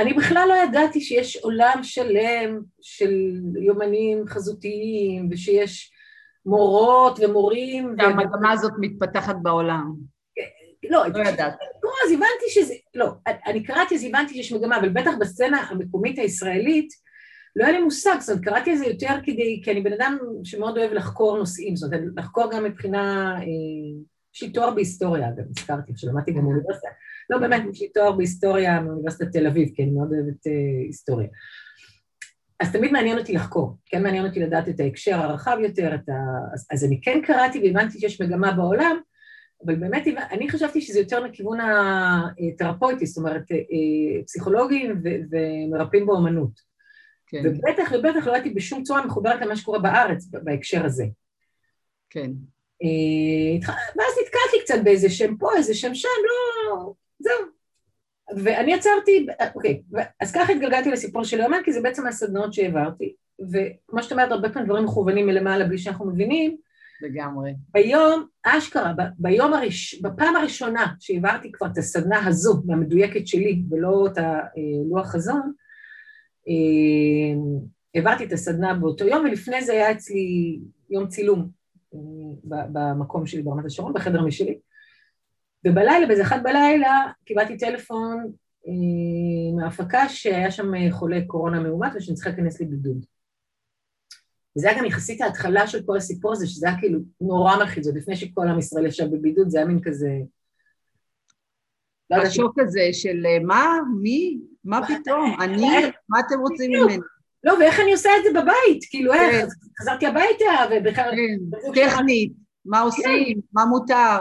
[0.00, 5.92] אני בכלל לא ידעתי שיש עולם שלם של יומנים חזותיים, ושיש
[6.46, 7.96] מורות ומורים.
[8.00, 8.52] שהמגמה ו...
[8.52, 9.94] הזאת מתפתחת בעולם.
[10.90, 11.54] לא, לא ידעת.
[11.84, 13.06] לא, אז הבנתי שזה, לא,
[13.46, 16.88] אני קראתי אז הבנתי שיש מגמה, אבל בטח בסצנה המקומית הישראלית,
[17.56, 20.18] לא היה לי מושג, זאת אומרת, קראתי על זה יותר כדי, כי אני בן אדם
[20.44, 23.44] שמאוד אוהב לחקור נושאים, זאת אומרת, לחקור גם מבחינה, אה,
[24.34, 26.88] יש לי תואר בהיסטוריה, אגב, הזכרתי, שלמדתי גם באוניברסיטה,
[27.30, 31.28] לא באמת, יש לי תואר בהיסטוריה מאוניברסיטת תל אביב, כי אני מאוד אוהבת אה, היסטוריה.
[32.60, 36.12] אז תמיד מעניין אותי לחקור, כן מעניין אותי לדעת את ההקשר הרחב יותר, ה...
[36.54, 38.96] אז, אז אני כן קראתי והבנתי שיש מגמה בעולם,
[39.66, 46.69] אבל באמת אני חשבתי שזה יותר מכיוון התרפויטי, זאת אומרת, אה, פסיכולוגים ומרפאים באומנות.
[47.30, 47.42] כן.
[47.44, 51.04] ובטח ובטח לא הייתי בשום צורה מחוברת למה שקורה בארץ בהקשר הזה.
[52.10, 52.30] כן.
[52.82, 56.92] אה, ואז נתקלתי קצת באיזה שם פה, איזה שם שם, לא...
[57.18, 57.60] זהו.
[58.36, 59.82] ואני עצרתי, אוקיי,
[60.20, 64.48] אז ככה התגלגלתי לסיפור של יומן, כי זה בעצם הסדנאות שהעברתי, וכמו שאת אומרת, הרבה
[64.48, 66.56] פעמים דברים מכוונים מלמעלה בלי שאנחנו מבינים.
[67.02, 67.54] לגמרי.
[67.72, 69.94] ביום, אשכרה, ביום הראש...
[69.94, 75.59] בפעם הראשונה שהעברתי כבר את הסדנה הזו, המדויקת שלי, ולא את הלוח חזון, אה,
[77.94, 80.58] העברתי את הסדנה באותו יום, ולפני זה היה אצלי
[80.90, 81.48] יום צילום
[81.94, 81.98] אה,
[82.72, 84.58] במקום שלי ברמת השרון, בחדר משלי.
[85.66, 88.32] ובלילה, באיזה אחד בלילה, קיבלתי טלפון
[88.66, 93.06] אה, מההפקה שהיה שם חולה קורונה מאומת ושאני צריכה להיכנס לבידוד.
[94.56, 97.96] וזה היה גם יחסית ההתחלה של כל הסיפור הזה, שזה היה כאילו נורא מלחיץ, עוד
[97.96, 100.08] לפני שכל עם ישראל ישב בבידוד, זה היה מין כזה...
[102.10, 103.78] לא השוק הזה של אה, מה?
[104.02, 104.40] מי?
[104.64, 105.36] מה פתאום?
[105.40, 105.90] אני?
[106.08, 106.98] מה אתם רוצים ממני?
[107.44, 108.84] לא, ואיך אני עושה את זה בבית?
[108.90, 109.44] כאילו, איך?
[109.44, 109.46] כן.
[109.80, 111.10] חזרתי הביתה, ובכלל...
[111.74, 112.32] כן, טכנית,
[112.64, 112.84] מה כן.
[112.84, 113.40] עושים?
[113.52, 114.18] מה מותר?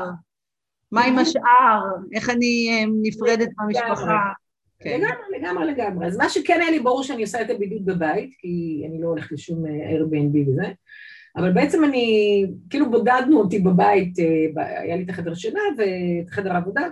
[0.91, 1.81] מה עם השאר?
[2.13, 4.17] איך אני אה, נפרדת מהמשפחה?
[4.79, 4.99] כן.
[5.01, 6.07] לגמרי, לגמרי, לגמרי.
[6.07, 9.31] אז מה שכן היה לי ברור שאני עושה את הבידוד בבית, כי אני לא הולכת
[9.31, 10.71] לשום אה, Airbnb וזה,
[11.35, 16.53] אבל בעצם אני, כאילו בודדנו אותי בבית, אה, היה לי את החדר שינה ואת חדר
[16.53, 16.87] העבודה,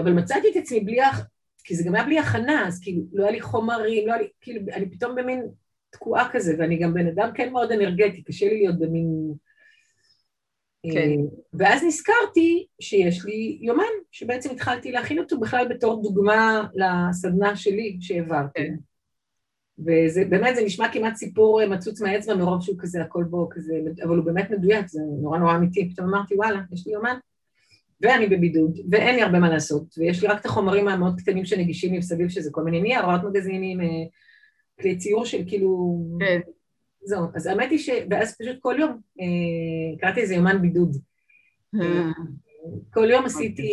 [0.00, 1.00] אבל מצאתי את עצמי בלי,
[1.66, 4.28] כי זה גם היה בלי הכנה, אז כאילו לא היה לי חומרים, לא היה לי,
[4.40, 5.48] כאילו אני פתאום במין
[5.90, 9.34] תקועה כזה, ואני גם בן אדם כן מאוד אנרגטי, קשה לי להיות במין
[10.92, 10.98] כן.
[10.98, 11.14] אה,
[11.54, 18.60] ואז נזכרתי שיש לי יומן, שבעצם התחלתי להכין אותו בכלל בתור דוגמה לסדנה שלי שהעברתי.
[18.60, 18.74] כן.
[19.78, 23.74] וזה באמת, זה נשמע כמעט סיפור אה, מצוץ מהאצבע מרוב שהוא כזה, הכל בו כזה,
[24.04, 25.90] אבל הוא באמת מדויק, זה נורא נורא אמיתי.
[25.90, 27.16] פתאום אמרתי, וואלה, יש לי יומן,
[28.00, 31.98] ואני בבידוד, ואין לי הרבה מה לעשות, ויש לי רק את החומרים המאוד קטנים שנגישים
[31.98, 33.86] מסביב, שזה כל מיני ניירות מגזינים, אה,
[34.80, 36.00] כלי ציור של כאילו...
[36.20, 36.40] כן.
[37.04, 37.90] זהו, אז האמת היא ש...
[38.10, 40.96] ואז פשוט כל יום אה, קראתי איזה יומן בידוד.
[41.74, 42.10] אה.
[42.90, 43.72] כל יום עשיתי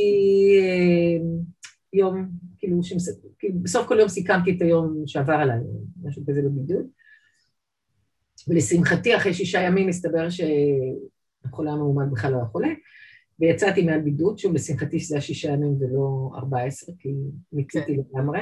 [1.93, 3.21] יום, כאילו, שמס...
[3.39, 5.59] כאילו, בסוף כל יום סיכמתי את היום שעבר עליי,
[6.03, 6.85] משהו כזה בבידוד.
[8.47, 12.69] ולשמחתי, אחרי שישה ימים הסתבר שהחולה המאומן בכלל לא היה חולה,
[13.43, 17.09] ויצאתי מהבידוד, שוב, לשמחתי שזה היה שישה ימים ולא ארבע עשרה, כי
[17.51, 18.01] מיציתי כן.
[18.17, 18.39] לגמרי.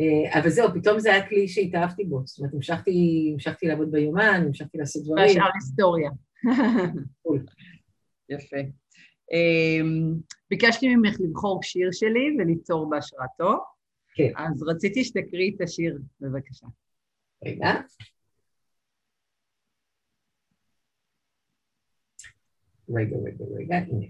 [0.00, 4.42] אה, אבל זהו, פתאום זה היה כלי שהתאהבתי בו, זאת אומרת, המשכתי, המשכתי לעבוד ביומן,
[4.46, 5.26] המשכתי לעשות דברים.
[5.26, 6.10] והשאר היסטוריה.
[8.28, 8.56] יפה.
[9.32, 10.14] אמ,
[10.50, 13.58] ביקשתי ממך לבחור שיר שלי וליצור בהשראתו.
[14.14, 14.32] כן.
[14.36, 16.66] אז רציתי שתקריאי את השיר, בבקשה.
[17.44, 17.72] רגע.
[22.88, 24.06] רגע, רגע, רגע, הנה.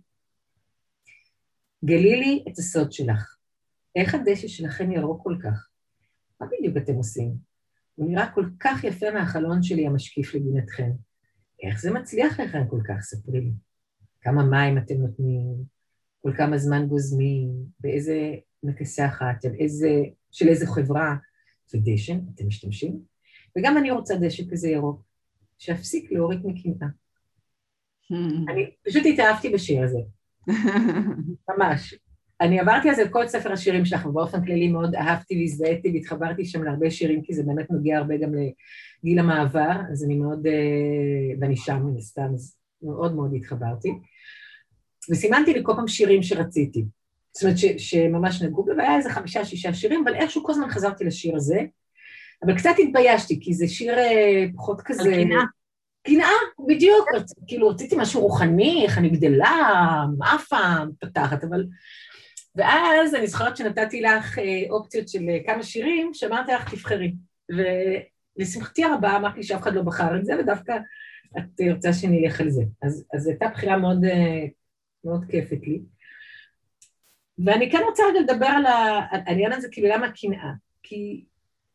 [1.84, 3.36] גלי לי את הסוד שלך.
[3.96, 5.68] איך הדשא שלכם ירוק כל כך?
[6.40, 7.34] מה בדיוק אתם עושים?
[7.94, 10.90] הוא נראה כל כך יפה מהחלון שלי המשקיף לגינתכם.
[11.62, 13.00] איך זה מצליח לכם כל כך?
[13.00, 13.52] ספרי לי.
[14.20, 15.54] כמה מים אתם נותנים?
[16.22, 17.48] כל כמה זמן גוזמים?
[17.80, 19.42] באיזה מכסחת?
[19.42, 19.90] של איזה,
[20.30, 21.16] של איזה חברה?
[21.74, 23.00] ודשן, אתם משתמשים?
[23.58, 25.02] וגם אני רוצה דשן כזה ירוק,
[25.58, 26.88] שיפסיק להוריד מקנאה.
[28.48, 29.98] אני פשוט התאהבתי בשיר הזה.
[31.48, 31.94] ממש.
[32.40, 36.62] אני עברתי על זה כל ספר השירים שלך, ובאופן כללי מאוד אהבתי והזדהיתי והתחברתי שם
[36.62, 41.56] להרבה שירים, כי זה באמת נוגע הרבה גם לגיל המעבר, אז אני מאוד, אה, ואני
[41.56, 43.88] שם מן הסתם, אז מאוד מאוד התחברתי.
[45.10, 46.84] וסימנתי לי כל פעם שירים שרציתי.
[47.32, 50.70] זאת אומרת, ש, שממש נגעו בי, והיה איזה חמישה, שישה שירים, אבל איכשהו כל הזמן
[50.70, 51.60] חזרתי לשיר הזה.
[52.44, 55.02] אבל קצת התביישתי, כי זה שיר אה, פחות כזה...
[55.02, 55.42] על קנאה.
[56.06, 56.28] קנאה,
[56.66, 57.08] בדיוק.
[57.46, 61.64] כאילו, רציתי משהו רוחני, איך אני גדלה, מה פעם פתחת, אבל
[62.56, 67.12] ואז אני זוכרת שנתתי לך אה, אופציות של אה, כמה שירים, שאמרתי לך, תבחרי.
[68.38, 70.72] ולשמחתי הרבה אמרתי שאף אחד לא בחר את זה, ודווקא
[71.38, 72.62] את רוצה שאני אלך על זה.
[72.82, 74.44] אז זו הייתה בחירה מאוד, אה,
[75.04, 75.80] מאוד כיפת לי.
[77.44, 78.64] ואני כן רוצה רגע לדבר על
[79.10, 80.52] העניין הזה, כאילו, למה קנאה?
[80.82, 81.24] כי,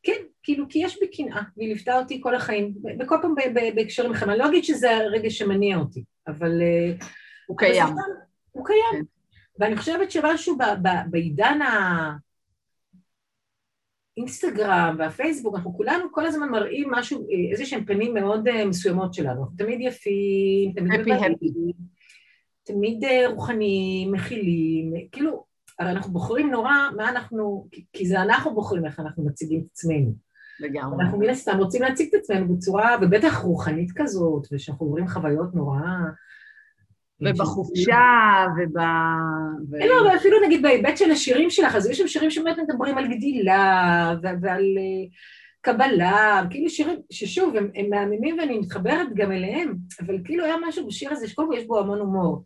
[0.04, 3.36] כן, כאילו, כי יש בי קנאה, והיא ליוותה אותי כל החיים, וכל פעם
[3.76, 4.32] בהקשרים אחרים.
[4.32, 6.52] אני לא אגיד שזה הרגע שמניע אותי, אבל...
[7.48, 7.88] הוא קיים.
[8.52, 8.92] הוא קיים.
[8.92, 9.22] כן.
[9.60, 10.58] ואני חושבת שמשהו
[11.10, 11.60] בעידן
[14.18, 19.46] האינסטגרם והפייסבוק, אנחנו כולנו כל הזמן מראים משהו, איזה שהם פנים מאוד אה, מסוימות שלנו.
[19.58, 21.74] תמיד יפים, תמיד מבלים,
[22.64, 25.51] תמיד אה, רוחניים, מכילים, כאילו,
[25.82, 30.14] הרי אנחנו בוחרים נורא מה אנחנו, כי זה אנחנו בוחרים איך אנחנו מציגים את עצמנו.
[30.60, 31.04] לגמרי.
[31.04, 35.80] אנחנו מן הסתם רוצים להציג את עצמנו בצורה, ובטח רוחנית כזאת, ושאנחנו עוברים חוויות נורא
[37.22, 38.78] ובחופשה, וב...
[39.72, 43.08] לא, אבל אפילו נגיד בהיבט של השירים שלך, אז יש שם שירים שבאמת מדברים על
[43.08, 45.08] גדילה ועל אה,
[45.62, 50.88] קבלה, כאילו שירים ששוב, הם, הם מהממים ואני מתחברת גם אליהם, אבל כאילו היה משהו
[50.88, 52.44] בשיר הזה שקודם כל יש בו המון הומור.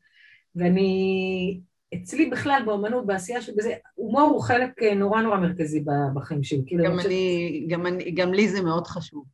[0.56, 1.60] ואני
[2.04, 6.62] אצלי בכלל באמנות, בעשייה של בזה, הומור הוא חלק אה, נורא נורא מרכזי בחיים שלי.
[6.66, 9.26] כאילו גם, אני, גם, אני, גם לי זה מאוד חשוב.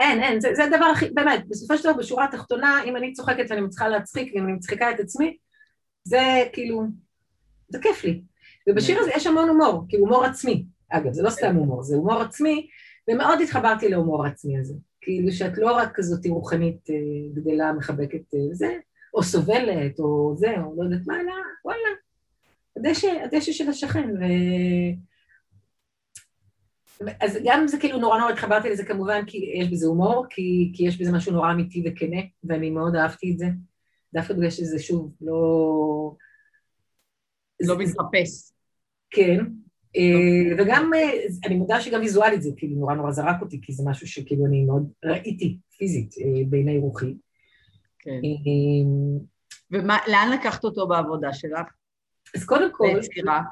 [0.00, 3.44] אין, אין, זה, זה הדבר הכי, באמת, בסופו של דבר בשורה התחתונה, אם אני צוחקת
[3.50, 5.36] ואני מצליחה להצחיק ואם אני מצחיקה את עצמי,
[6.04, 6.82] זה כאילו,
[7.68, 8.22] זה כיף לי.
[8.68, 10.64] ובשיר הזה יש המון הומור, כאילו הומור עצמי.
[10.90, 12.68] אגב, זה לא סתם הומור, זה הומור עצמי,
[13.10, 14.74] ומאוד התחברתי להומור העצמי הזה.
[15.00, 16.94] כאילו שאת לא רק כזאת רוחנית אה,
[17.34, 18.68] גדלה, מחבקת אה, זה,
[19.14, 21.32] או סובלת, או זה, או לא יודעת מה, אלא
[21.64, 21.88] וואלה,
[22.76, 24.10] הדשא, הדשא של השכן.
[24.10, 24.22] ו...
[27.20, 30.84] אז גם זה כאילו נורא נורא התחברתי לזה כמובן, כי יש בזה הומור, כי, כי
[30.88, 33.46] יש בזה משהו נורא אמיתי וכנה, ואני מאוד אהבתי את זה.
[34.14, 36.16] דווקא בגלל שזה שוב לא...
[37.60, 38.52] לא מתחפש.
[39.10, 39.38] כן,
[39.96, 41.10] אה, וגם, אה,
[41.44, 44.64] אני מודה שגם ויזואלית זה כאילו נורא נורא זרק אותי, כי זה משהו שכאילו אני
[44.64, 47.14] מאוד ראיתי פיזית אה, בעיני רוחי.
[48.02, 48.20] כן.
[49.70, 51.68] ולאן לקחת אותו בעבודה שלך?
[52.36, 53.42] אז קודם כל, ביצירה.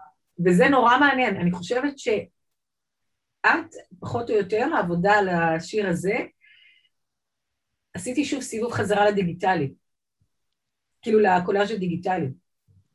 [0.47, 6.19] וזה נורא מעניין, אני חושבת שאת, פחות או יותר, העבודה על השיר הזה,
[7.95, 9.73] עשיתי שוב סיבוב חזרה לדיגיטלי.
[11.03, 12.29] כאילו לקולאז' הדיגיטלי.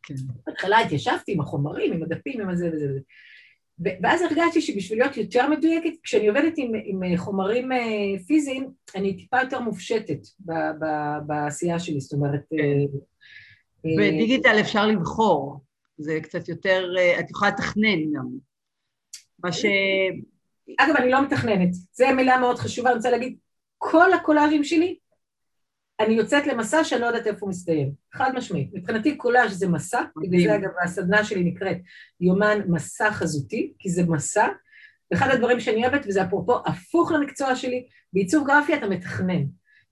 [0.03, 0.13] כן.
[0.45, 2.99] בהתחלה התיישבתי עם החומרים, עם הדפים, עם הזה וזה וזה.
[3.79, 7.77] ואז הרגשתי שבשביל להיות יותר מדויקת, כשאני עובדת עם, עם חומרים אה,
[8.27, 10.85] פיזיים, אני טיפה יותר מופשטת ב, ב,
[11.27, 12.41] בעשייה שלי, זאת אומרת...
[12.49, 12.57] כן.
[13.85, 15.61] אה, בדיגיטל אפשר לבחור,
[15.97, 18.27] זה קצת יותר, אה, את יכולה לתכנן גם.
[19.43, 19.65] מה ש...
[20.79, 23.37] אגב, אני לא מתכננת, זו מילה מאוד חשובה, אני רוצה להגיד,
[23.77, 24.97] כל הקולאז'ים שלי
[25.99, 28.69] אני יוצאת למסע שאני לא יודעת איפה הוא מסתיים, חד משמעית.
[28.73, 31.77] מבחינתי קולאז' זה מסע, בגלל זה אגב הסדנה שלי נקראת
[32.21, 34.47] יומן מסע חזותי, כי זה מסע,
[35.11, 39.43] ואחד הדברים שאני אוהבת, וזה אפרופו הפוך למקצוע שלי, בעיצוב גרפי אתה מתכנן.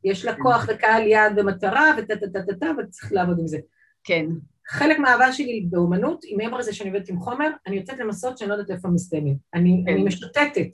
[0.04, 3.58] יש לקוח וקהל יעד ומטרה וטה טה טה טה טה, ואתה צריך לעבוד עם זה.
[4.04, 4.26] כן.
[4.68, 8.50] חלק מהאהבה שלי באומנות, אם מעבר לזה שאני עובדת עם חומר, אני יוצאת למסעות שאני
[8.50, 9.38] לא יודעת איפה הם מסתיימים.
[9.54, 9.94] אני, כן.
[9.94, 10.70] אני משוטטת.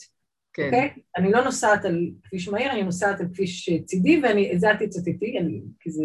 [0.60, 0.65] כן.
[0.65, 0.89] אוקיי?
[0.95, 1.02] Okay?
[1.17, 4.78] אני לא נוסעת על כביש מהיר, אני נוסעת על כביש צידי, ואני, את זה אל
[4.78, 5.38] תצטטי,
[5.80, 6.04] כי זה...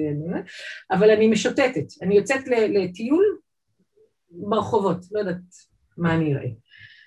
[0.90, 1.86] אבל אני משוטטת.
[2.02, 3.38] אני יוצאת לטיול
[4.30, 5.40] ברחובות, לא יודעת
[5.98, 6.48] מה אני אראה.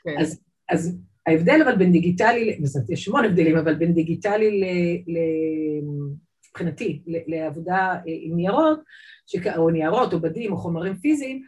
[0.03, 0.21] כן.
[0.21, 4.63] אז, אז ההבדל אבל בין דיגיטלי, יש המון הבדלים, אבל בין דיגיטלי ל...
[5.07, 5.17] ל
[6.49, 8.79] מבחינתי, לעבודה אה, עם ניירות,
[9.57, 11.43] או ניירות או בדים או חומרים פיזיים,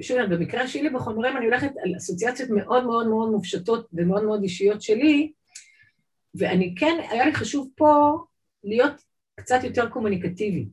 [0.00, 4.82] שוב, במקרה שלי בחומרים אני הולכת על אסוציאציות מאוד מאוד מאוד מופשטות ומאוד מאוד אישיות
[4.82, 5.32] שלי,
[6.34, 8.18] ואני כן, היה לי חשוב פה
[8.64, 8.92] להיות
[9.36, 10.72] קצת יותר קומוניקטיבית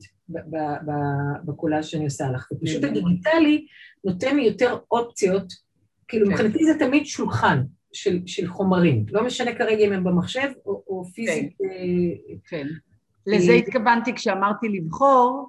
[1.44, 2.48] בקולאז' שאני עושה לך.
[2.52, 3.66] ופשוט הדיגיטלי
[4.04, 5.52] נותן לי יותר אופציות,
[6.08, 6.32] כאילו כן.
[6.32, 11.04] מבחינתי זה תמיד שולחן של, של חומרים, לא משנה כרגע אם הם במחשב או, או
[11.04, 11.52] פיזית.
[11.58, 11.64] כן.
[11.64, 12.66] אה, כן.
[13.26, 15.48] לזה התכוונתי כשאמרתי לבחור,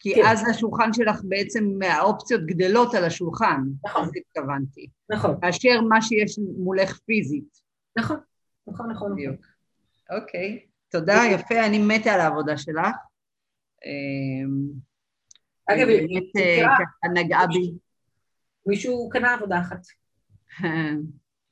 [0.00, 0.22] כי כן.
[0.26, 3.60] אז השולחן שלך בעצם, האופציות גדלות על השולחן.
[3.84, 4.02] נכון.
[4.02, 4.86] אז התכוונתי.
[5.10, 5.40] נכון.
[5.40, 7.60] כאשר מה שיש מולך פיזית.
[7.98, 8.16] נכון,
[8.66, 9.12] נכון, נכון.
[9.12, 9.46] בדיוק.
[10.10, 12.86] אוקיי, תודה, יפה, אני מתה על העבודה שלך.
[13.84, 14.70] אמ,
[15.66, 17.72] אגב, באמת אה, ככה נגעה בי.
[18.66, 19.80] מישהו קנה עבודה אחת.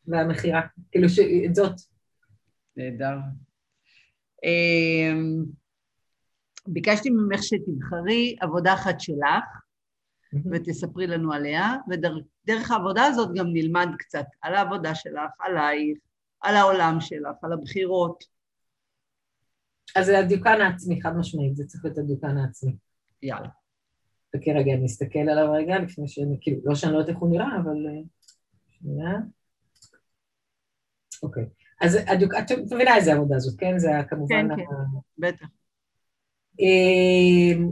[0.09, 1.07] והמכירה, כאילו
[1.47, 1.81] את זאת.
[2.77, 3.17] נהדר.
[6.69, 9.45] ביקשתי ממך שתבחרי עבודה אחת שלך
[10.53, 15.99] ותספרי לנו עליה, ודרך העבודה הזאת גם נלמד קצת על העבודה שלך, עלייך,
[16.41, 18.25] על העולם שלך, על הבחירות.
[19.97, 22.77] אז זה הדיוקן העצמי, חד משמעית, זה צריך להיות הדיוקן העצמי.
[23.23, 23.49] יאללה.
[24.37, 27.31] חכה רגע, אני אסתכל עליו רגע לפני שאני, כאילו, לא שאני לא יודעת איך הוא
[27.31, 27.87] נראה, אבל...
[27.87, 28.03] אה,
[28.69, 29.13] שנייה.
[31.23, 31.45] אוקיי.
[31.81, 33.79] אז את מבינה איזה עבודה זאת, כן?
[33.79, 34.49] זה כמובן...
[34.49, 34.65] כן, כן,
[35.19, 35.47] בטח.
[36.59, 37.71] אמ,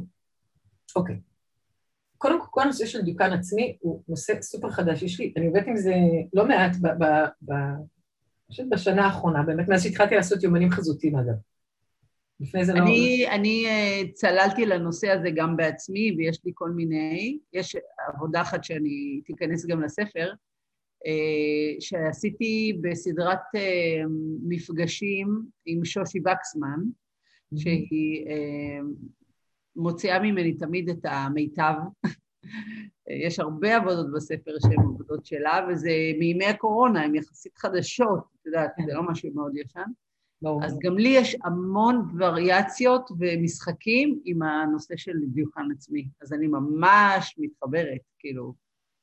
[0.97, 1.17] אוקיי.
[2.19, 5.03] קודם כל, כל הנושא של דיוקן עצמי הוא נושא סופר חדש.
[5.03, 5.95] יש לי, אני עובדת עם זה
[6.33, 6.87] לא מעט ב...
[6.87, 7.05] ב,
[7.43, 7.53] ב
[8.47, 11.35] חושבת בשנה האחרונה, באמת מאז שהתחלתי לעשות יומנים חזותיים אגב.
[12.41, 12.79] לפני זה לא...
[12.79, 17.77] אני, אני אה, צללתי לנושא הזה גם בעצמי, ויש לי כל מיני, יש
[18.15, 20.33] עבודה אחת שאני תיכנס גם לספר,
[21.07, 24.03] אה, שעשיתי בסדרת אה,
[24.49, 26.81] מפגשים עם שושי וקסמן,
[27.57, 28.81] שהיא אה,
[29.77, 31.75] מוציאה ממני תמיד את המיטב.
[33.27, 38.71] יש הרבה עבודות בספר שהן עבודות שלה, וזה מימי הקורונה, הן יחסית חדשות, את יודעת,
[38.87, 39.91] זה לא משהו מאוד ישן.
[40.63, 46.09] אז גם לי יש המון וריאציות ומשחקים עם הנושא של דיוקן עצמי.
[46.23, 48.55] אז אני ממש מתחברת, כאילו,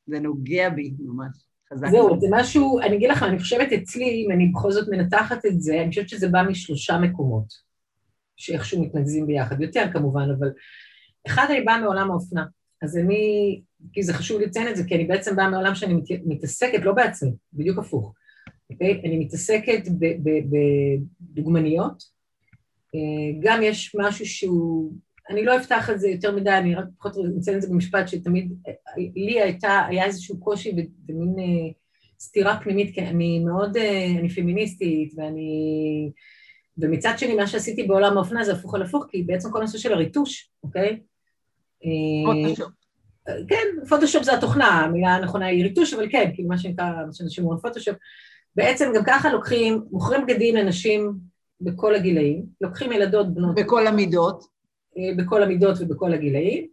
[0.05, 1.45] זה נוגע בי ממש.
[1.73, 1.87] חזק.
[1.91, 5.61] זהו, זה משהו, אני אגיד לך, אני חושבת אצלי, אם אני בכל זאת מנתחת את
[5.61, 7.70] זה, אני חושבת שזה בא משלושה מקומות.
[8.41, 10.51] שאיכשהו מתנגזים ביחד, יותר כמובן, אבל
[11.27, 12.45] אחד אני באה מעולם האופנה.
[12.81, 13.61] אז אני,
[13.93, 16.93] כי זה חשוב לציין את זה, כי אני בעצם באה מעולם שאני מת, מתעסקת, לא
[16.93, 18.13] בעצמי, בדיוק הפוך,
[18.69, 19.01] אוקיי?
[19.05, 19.83] אני מתעסקת
[21.21, 22.03] בדוגמניות,
[22.95, 24.93] אה, גם יש משהו שהוא,
[25.29, 28.53] אני לא אפתח את זה יותר מדי, אני רק פחות אציין את זה במשפט, שתמיד
[29.15, 30.71] לי הייתה, היה איזשהו קושי
[31.09, 31.71] ומין אה,
[32.19, 36.11] סתירה פנימית, כי אני מאוד, אה, אני פמיניסטית, ואני...
[36.81, 39.93] ומצד שני, מה שעשיתי בעולם האופנה זה הפוך על הפוך, כי בעצם כל הנושא של
[39.93, 40.99] הריטוש, אוקיי?
[42.25, 42.71] פוטושופ.
[43.47, 47.43] כן, פוטושופ זה התוכנה, המילה הנכונה היא ריטוש, אבל כן, כאילו מה שנקרא, מה שאנשים
[47.43, 47.95] אומרים פוטושופ.
[48.55, 51.13] בעצם גם ככה לוקחים, מוכרים בגדים לנשים
[51.61, 53.55] בכל הגילאים, לוקחים ילדות בנות...
[53.55, 54.43] בכל המידות.
[54.97, 56.67] אה, בכל המידות ובכל הגילאים,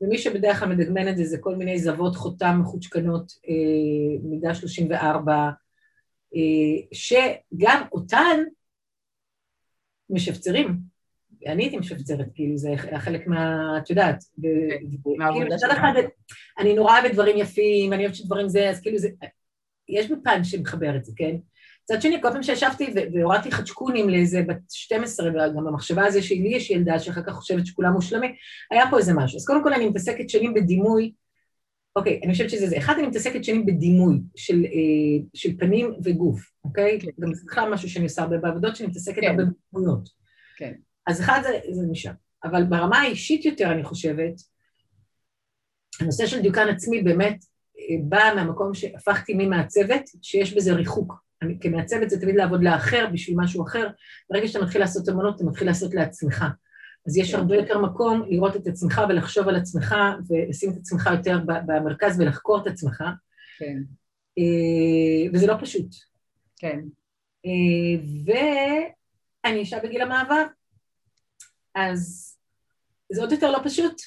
[0.00, 5.50] ומי שבדרך כלל מדגמן את זה זה כל מיני זבות חותם מחוצ'קנות, אה, מידה 34,
[6.34, 6.40] אה,
[6.92, 8.40] שגם אותן
[10.14, 10.78] משפצרים.
[11.46, 13.74] אני הייתי משפצרת, כאילו, זה חלק מה...
[13.78, 14.24] את יודעת.
[14.42, 15.78] כן, מהעבודה שלך.
[16.58, 19.08] אני נורא אוהבת דברים יפים, אני אוהבת שדברים זה, אז כאילו זה...
[19.88, 21.36] יש בפן שמחבר את זה, כן?
[21.84, 26.70] מצד שני, כל פעם שישבתי והורדתי חדשקונים לאיזה בת 12, וגם במחשבה הזו שלי יש
[26.70, 28.32] ילדה שאחר כך חושבת שכולם מושלמים,
[28.70, 29.36] היה פה איזה משהו.
[29.36, 31.12] אז קודם כל אני מתעסקת שנים בדימוי,
[31.96, 32.78] אוקיי, אני חושבת שזה זה.
[32.78, 37.00] אחד, אני מתעסקת שנים בדימוי של, אה, של פנים וגוף, אוקיי?
[37.00, 37.10] כן.
[37.20, 39.26] גם זה בכלל משהו שאני עושה הרבה בעבודות, שאני מתעסקת כן.
[39.26, 39.42] הרבה
[39.72, 40.08] בדמויות.
[40.56, 40.72] כן.
[41.06, 42.12] אז אחד זה, זה משם.
[42.44, 44.34] אבל ברמה האישית יותר, אני חושבת,
[46.00, 47.44] הנושא של דיוקן עצמי באמת
[47.78, 51.24] אה, בא מהמקום שהפכתי ממעצבת, שיש בזה ריחוק.
[51.42, 53.88] אני כמעצבת זה תמיד לעבוד לאחר בשביל משהו אחר.
[54.30, 56.44] ברגע שאתה מתחיל לעשות אמנות, אתה מתחיל לעשות לעצמך.
[57.06, 57.38] אז יש כן.
[57.38, 59.94] הרבה יותר מקום לראות את עצמך ולחשוב על עצמך,
[60.28, 63.04] ולשים את עצמך יותר במרכז ולחקור את עצמך.
[63.58, 63.76] כן.
[64.38, 65.94] אה, וזה לא פשוט.
[66.56, 66.80] כן.
[67.46, 70.44] אה, ואני אישה בגיל המעבר,
[71.74, 72.30] אז
[73.12, 74.02] זה עוד יותר לא פשוט,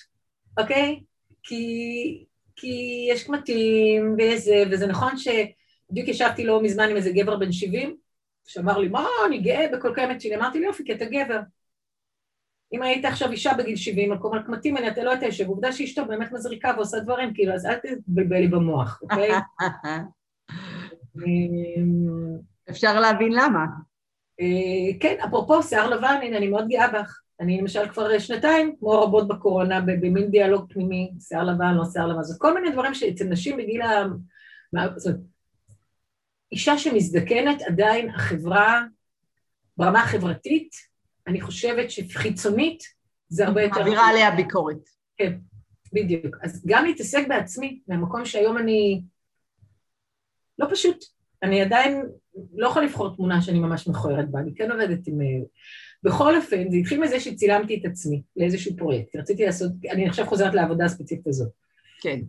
[0.60, 1.00] אוקיי?
[1.44, 2.26] כי,
[2.56, 5.28] כי יש קמטים וזה, וזה נכון ש...
[5.92, 7.98] בדיוק ישבתי לא מזמן עם איזה גבר בן 70,
[8.48, 10.36] שאמר לי, מה, אני גאה בכל קיימת שלי.
[10.36, 11.40] אמרתי לי, יופי, כי אתה גבר.
[12.74, 15.48] אם היית עכשיו אישה בגיל 70, על כל הקמטים האלה, אתה לא היית יושב.
[15.48, 17.76] עובדה שאשתו באמת מזריקה ועושה דברים, כאילו, אז אל
[18.08, 19.30] תבלבל לי במוח, אוקיי?
[22.70, 23.66] אפשר להבין למה.
[24.40, 27.20] אה, כן, אפרופו שיער לבן, הנה, אני מאוד גאה בך.
[27.40, 32.24] אני למשל כבר שנתיים, כמו רבות בקורונה, במין דיאלוג פנימי, שיער לבן, לא שיער לבן,
[32.24, 34.04] זאת כל מיני דברים שאצל נשים בגיל ה...
[34.96, 35.16] זאת
[36.52, 38.82] אישה שמזדקנת, עדיין החברה,
[39.78, 40.87] ברמה החברתית,
[41.28, 42.84] אני חושבת שחיצונית
[43.30, 43.80] זה הרבה יותר...
[43.80, 44.90] מעבירה עליה ביקורת.
[45.18, 45.34] כן,
[45.94, 46.36] בדיוק.
[46.44, 49.02] אז גם להתעסק בעצמי, מהמקום שהיום אני...
[50.60, 51.06] לא פשוט.
[51.44, 52.02] אני עדיין
[52.56, 55.20] לא יכולה לבחור תמונה שאני ממש מכוערת בה, אני כן עובדת עם...
[56.04, 59.16] בכל אופן, זה התחיל מזה שצילמתי את עצמי לאיזשהו פרויקט.
[59.16, 59.72] רציתי לעשות...
[59.92, 61.50] אני עכשיו חוזרת לעבודה הספציפית הזאת.
[62.02, 62.20] כן.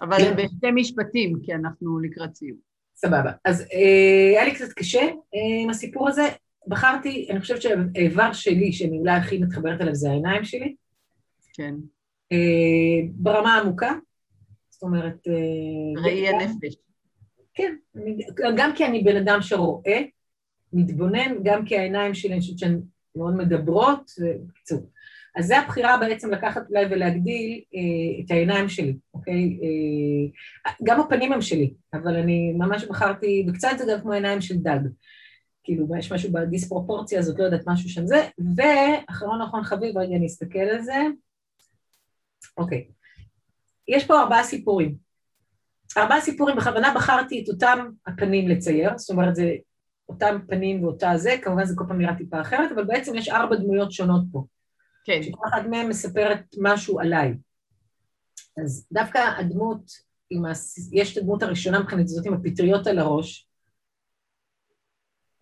[0.00, 0.36] אבל כן.
[0.36, 2.58] בשתי משפטים, כי אנחנו לקראת סיום.
[2.96, 3.32] סבבה.
[3.44, 6.22] אז אה, היה לי קצת קשה אה, עם הסיפור הזה.
[6.66, 10.74] בחרתי, אני חושבת שהאיבר שלי, שאני אולי הכי מתחברת אליו, זה העיניים שלי.
[11.54, 11.74] כן.
[12.32, 13.92] אה, ברמה עמוקה.
[14.70, 15.28] זאת אומרת...
[15.28, 16.74] אה, ראי הנפש.
[17.54, 18.16] כן, אני,
[18.56, 20.02] גם כי אני בן אדם שרואה,
[20.72, 22.80] מתבונן, גם כי העיניים שלי, אני חושבת שהן
[23.16, 24.90] מאוד מדברות, ובקיצור.
[25.36, 29.58] אז זו הבחירה בעצם לקחת אולי ולהגדיל אה, את העיניים שלי, אוקיי?
[29.62, 34.56] אה, גם הפנים הם שלי, אבל אני ממש בחרתי, וקצת זה גם כמו עיניים של
[34.56, 34.80] דג.
[35.64, 38.28] כאילו, יש משהו בדיספרופורציה הזאת, לא יודעת, משהו שם זה.
[38.56, 40.96] ואחרון אחרון חביב, רגע אני אסתכל על זה.
[42.56, 42.88] אוקיי.
[43.88, 44.96] יש פה ארבעה סיפורים.
[45.96, 49.50] ארבעה סיפורים, בכוונה בחרתי את אותם הפנים לצייר, זאת אומרת, זה
[50.08, 53.56] אותם פנים ואותה זה, כמובן זה כל פעם נראה טיפה אחרת, אבל בעצם יש ארבע
[53.56, 54.44] דמויות שונות פה.
[55.04, 55.22] כן.
[55.22, 57.34] שכל אחד מהם מספרת משהו עליי.
[58.64, 59.90] אז דווקא הדמות,
[60.30, 60.92] עם הס...
[60.92, 63.43] יש את הדמות הראשונה מבחינת זאת עם הפטריות על הראש,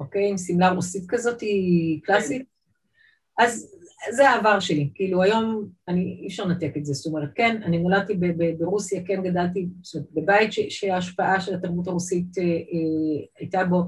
[0.02, 0.30] אוקיי?
[0.30, 2.42] עם שמלה רוסית כזאת, היא קלאסית.
[2.42, 3.44] כן.
[3.44, 3.76] אז
[4.10, 7.78] זה העבר שלי, כאילו היום אני, אי אפשר לנתק את זה, זאת אומרת, כן, אני
[7.78, 12.44] נולדתי ב- ב- ברוסיה, כן גדלתי, זאת אומרת, בבית ש- שההשפעה של התרבות הרוסית אה,
[12.44, 13.82] אה, הייתה בו,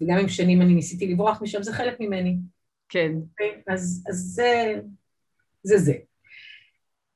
[0.00, 2.36] וגם עם שנים אני ניסיתי לברוח משם, זה חלק ממני.
[2.88, 3.12] כן.
[3.68, 4.80] אז, אז זה,
[5.62, 5.94] זה זה.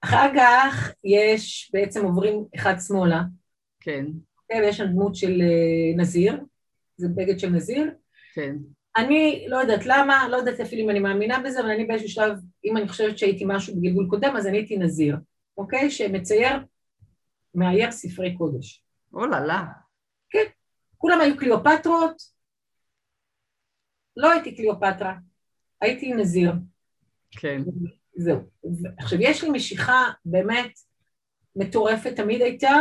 [0.01, 3.23] אחר כך יש, בעצם עוברים אחד שמאלה.
[3.81, 4.07] כן.
[4.49, 6.41] כן, ויש שם דמות של אה, נזיר,
[6.97, 7.91] זה בגד של נזיר.
[8.37, 8.57] כן.
[8.97, 12.39] אני לא יודעת למה, לא יודעת אפילו אם אני מאמינה בזה, אבל אני באיזשהו שלב,
[12.65, 15.17] אם אני חושבת שהייתי משהו בגלגול קודם, אז אני הייתי נזיר,
[15.59, 15.91] אוקיי?
[15.91, 16.57] שמצייר,
[17.55, 18.85] מאייר ספרי קודש.
[19.13, 19.65] אוללה.
[20.31, 20.45] כן.
[20.99, 22.23] כולם היו קליאופטרות,
[24.17, 25.15] לא הייתי קליאופטרה.
[25.81, 26.53] הייתי נזיר.
[27.31, 27.63] כן.
[28.17, 28.41] זהו.
[28.99, 30.73] עכשיו, יש לי משיכה באמת
[31.57, 32.77] מטורפת תמיד הייתה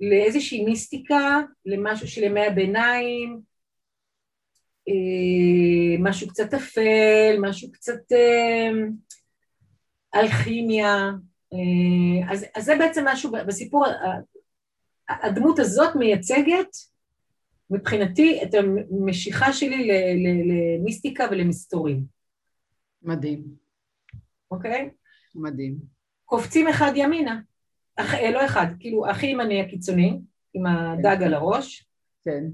[0.00, 3.47] לאיזושהי מיסטיקה, למשהו של ימי הביניים,
[5.98, 8.70] משהו קצת אפל, משהו קצת אה,
[10.14, 11.10] אלכימיה.
[11.52, 13.86] אה, אז, אז זה בעצם משהו בסיפור,
[15.08, 16.76] הדמות הזאת מייצגת
[17.70, 19.88] מבחינתי את המשיכה שלי
[20.78, 22.04] למיסטיקה ולמסתורים.
[23.02, 23.44] מדהים.
[24.50, 24.90] אוקיי?
[25.34, 25.76] מדהים.
[26.24, 27.40] קופצים אחד ימינה,
[27.96, 30.18] אח, לא אחד, כאילו הכי ימני הקיצוני,
[30.54, 31.24] עם הדג כן.
[31.24, 31.86] על הראש.
[32.24, 32.44] כן.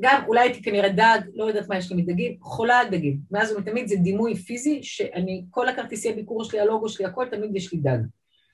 [0.00, 3.18] גם אולי הייתי כנראה דג, לא יודעת מה יש לי מדגים, חולה על דגים.
[3.30, 7.72] מאז ומתמיד זה דימוי פיזי, שאני, כל הכרטיסי ביקור שלי, הלוגו שלי, הכל, תמיד יש
[7.72, 7.98] לי דג.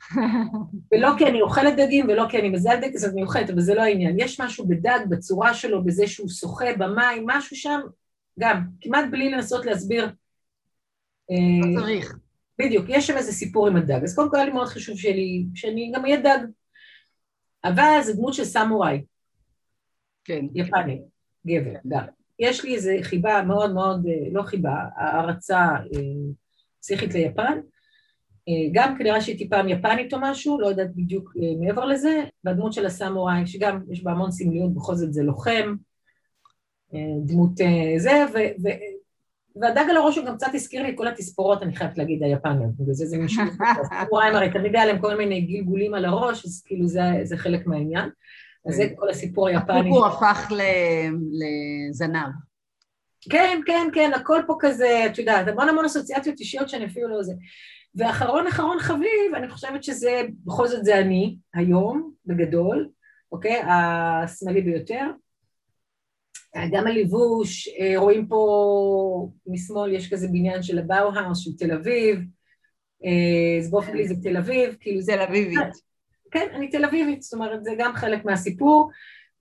[0.93, 3.83] ולא כי אני אוכלת דגים ולא כי אני מזל דג, אני אוכלת, אבל זה לא
[3.83, 4.17] העניין.
[4.19, 7.81] יש משהו בדג, בצורה שלו, בזה שהוא שוחה במים, משהו שם,
[8.41, 10.05] גם, כמעט בלי לנסות להסביר.
[10.05, 10.11] לא
[11.31, 12.15] אה, צריך.
[12.59, 14.03] בדיוק, יש שם איזה סיפור עם הדג.
[14.03, 16.39] אז קודם כל היה לי מאוד חשוב שלי, שאני גם אהיה דג.
[17.65, 19.01] אבל זה דמות של סמוראי.
[20.25, 20.45] כן.
[20.55, 21.01] יפני,
[21.47, 22.05] גבר, גם.
[22.41, 26.01] יש לי איזו חיבה מאוד מאוד, אה, לא חיבה, הערצה אה,
[26.81, 27.59] פסיכית ליפן.
[28.49, 32.87] אה, גם כנראה שהייתי פעם יפנית או משהו, לא יודעת בדיוק מעבר לזה, והדמות של
[32.87, 35.75] הסמוראי, שגם יש בה המון סמליות, בכל זאת זה לוחם,
[37.27, 37.51] דמות
[37.97, 38.69] זה, ו, ו,
[39.57, 42.71] והדג על הראש הוא גם קצת הזכיר לי את כל התספורות, אני חייבת להגיד, היפניות,
[42.79, 43.43] בגלל זה זה מישהו,
[44.07, 47.67] סמוראים הרי תמיד היה להם כל מיני גלגולים על הראש, אז כאילו זה, זה חלק
[47.67, 48.09] מהעניין.
[48.67, 49.81] אז זה כל הסיפור היפני.
[49.81, 50.53] הסיפור הפך
[51.91, 52.29] לזנב.
[53.31, 57.23] כן, כן, כן, הכל פה כזה, את יודעת, המון המון אסוציאציות אישיות שאני אפילו לא
[57.23, 57.33] זה.
[57.95, 62.89] ואחרון אחרון חביב, אני חושבת שזה, בכל זאת זה אני, היום, בגדול,
[63.33, 63.63] אוקיי?
[63.63, 65.07] השמאלי ביותר.
[66.73, 72.19] גם הלבוש, אה, רואים פה משמאל, יש כזה בניין של הבאו-האוס של תל אביב,
[73.05, 75.13] אה, באופן כללי זה תל אביב, כאילו זה...
[75.13, 75.90] תל אביבית.
[76.31, 78.91] כן, אני תל אביבית, זאת אומרת, זה גם חלק מהסיפור,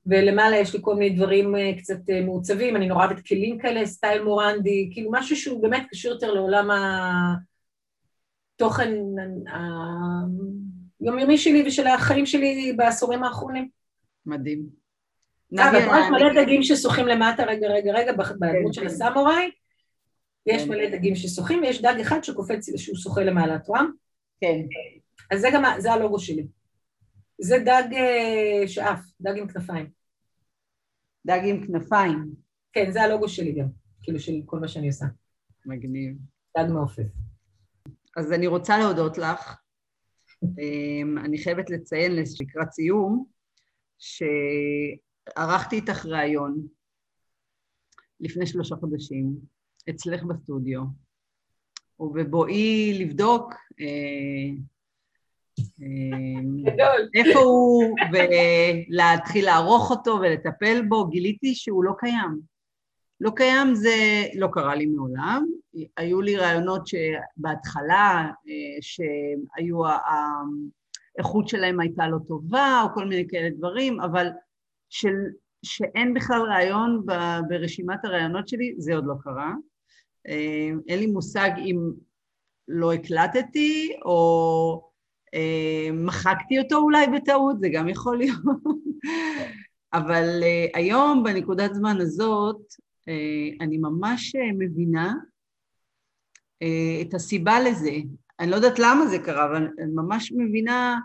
[0.06, 3.86] ולמעלה יש לי כל מיני דברים אה, קצת אה, מעוצבים, אני נורא אוהבת כלים כאלה,
[3.86, 6.70] סטייל מורנדי, כאילו משהו שהוא באמת קשור יותר לעולם
[8.56, 8.94] התוכן
[11.02, 13.70] היומיומי שלי ושל החיים שלי בעשורים האחרונים.
[14.26, 14.66] מדהים.
[15.58, 18.88] אגב, יש מלא דגים ששוחים למטה, רגע, רגע, רגע, בדמות של כן.
[18.88, 19.52] הסמוראי,
[20.46, 20.70] יש כן.
[20.70, 23.82] מלא דגים ששוחים, ויש דג אחד שקופץ, שהוא שוחה למעלה, את רואה?
[24.42, 24.60] כן.
[25.32, 26.48] אז זה גם, זה הלוגו שלי.
[27.42, 29.90] זה דג אה, שאף, דג עם כנפיים.
[31.26, 32.34] דג עם כנפיים.
[32.74, 33.68] כן, זה הלוגו שלי גם,
[34.02, 35.06] כאילו של כל מה שאני עושה.
[35.66, 36.18] מגניב.
[36.58, 37.04] דג מעופף.
[38.18, 39.62] אז אני רוצה להודות לך.
[40.44, 42.12] אמ, אני חייבת לציין
[42.42, 43.26] לקראת סיום,
[43.98, 46.68] שערכתי איתך ראיון
[48.20, 49.36] לפני שלושה חודשים,
[49.90, 50.82] אצלך בסטודיו,
[52.00, 54.56] ובבואי לבדוק אה,
[57.16, 62.40] איפה הוא, ולהתחיל לערוך אותו ולטפל בו, גיליתי שהוא לא קיים.
[63.22, 65.46] לא קיים זה לא קרה לי מעולם.
[65.98, 69.82] היו לי רעיונות שבהתחלה, אה, שהיו,
[71.18, 74.28] האיכות שלהם הייתה לא טובה, או כל מיני כאלה דברים, אבל
[74.90, 75.16] של,
[75.66, 77.06] שאין בכלל רעיון
[77.50, 79.54] ברשימת הרעיונות שלי, זה עוד לא קרה.
[80.28, 81.92] אה, אין לי מושג אם
[82.68, 84.89] לא הקלטתי, או אה,
[85.94, 88.40] מחקתי אותו אולי בטעות, זה גם יכול להיות.
[89.94, 92.62] אבל אה, היום, בנקודת זמן הזאת,
[93.08, 95.14] אה, אני ממש מבינה
[97.02, 97.92] את הסיבה לזה.
[98.40, 101.00] אני לא יודעת למה זה קרה, אבל אני ממש מבינה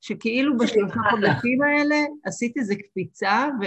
[0.00, 3.64] שכאילו בשלושה חודשים האלה עשית איזו קפיצה ו...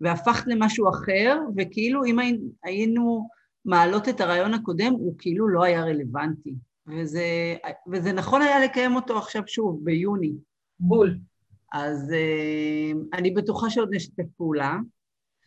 [0.00, 2.18] והפכת למשהו אחר, וכאילו אם
[2.64, 3.28] היינו
[3.64, 6.54] מעלות את הרעיון הקודם, הוא כאילו לא היה רלוונטי.
[6.86, 7.56] וזה,
[7.92, 10.32] וזה נכון היה לקיים אותו עכשיו שוב, ביוני.
[10.80, 11.18] בול.
[11.72, 14.78] אז uh, אני בטוחה שעוד נשתף פעולה.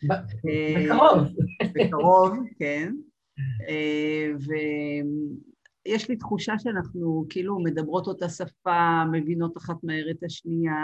[0.04, 1.28] בקרוב.
[1.74, 2.94] בקרוב, כן.
[3.68, 4.44] Uh,
[5.86, 10.74] ויש לי תחושה שאנחנו כאילו מדברות אותה שפה, מבינות אחת מהר את השנייה,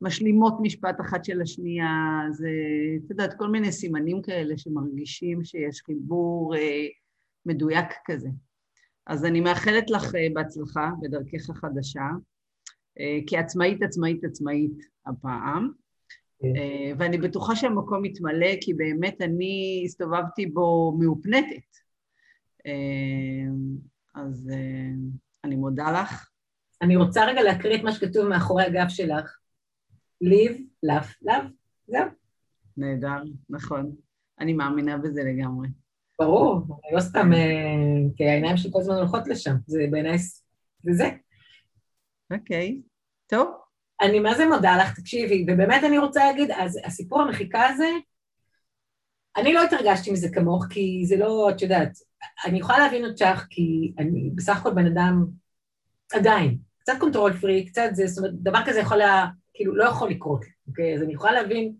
[0.00, 1.88] משלימות משפט אחת של השנייה,
[2.32, 2.50] זה,
[3.04, 6.54] את יודעת, כל מיני סימנים כאלה שמרגישים שיש חיבור
[7.46, 8.28] מדויק כזה.
[9.06, 12.06] אז אני מאחלת לך אה, בהצלחה בדרכך החדשה,
[13.00, 15.70] אה, כעצמאית, עצמאית, עצמאית הפעם,
[16.38, 16.56] כן.
[16.56, 21.76] אה, ואני בטוחה שהמקום יתמלא, כי באמת אני הסתובבתי בו מאופנטת.
[24.14, 24.50] אז
[25.44, 26.30] אני מודה לך.
[26.82, 29.38] אני רוצה רגע להקריא את מה שכתוב מאחורי הגב שלך.
[30.20, 31.44] ליב, לאף, לאף,
[31.86, 32.04] זהו.
[32.76, 33.96] נהדר, נכון.
[34.40, 35.68] אני מאמינה בזה לגמרי.
[36.18, 40.18] ברור, לא סתם, אה, כי העיניים שלי כל הזמן הולכות לשם, זה בעיניי,
[40.82, 41.10] זה זה.
[42.32, 42.80] אוקיי,
[43.26, 43.48] טוב.
[44.00, 47.88] אני מה זה מודה לך, תקשיבי, ובאמת אני רוצה להגיד, אז הסיפור המחיקה הזה,
[49.36, 51.92] אני לא התרגשתי מזה כמוך, כי זה לא, את יודעת,
[52.44, 55.26] אני יכולה להבין אותך, כי אני בסך הכל בן אדם,
[56.12, 60.10] עדיין, קצת control freak, קצת זה, זאת אומרת, דבר כזה יכול היה, כאילו, לא יכול
[60.10, 60.94] לקרות, אוקיי?
[60.94, 61.74] אז אני יכולה להבין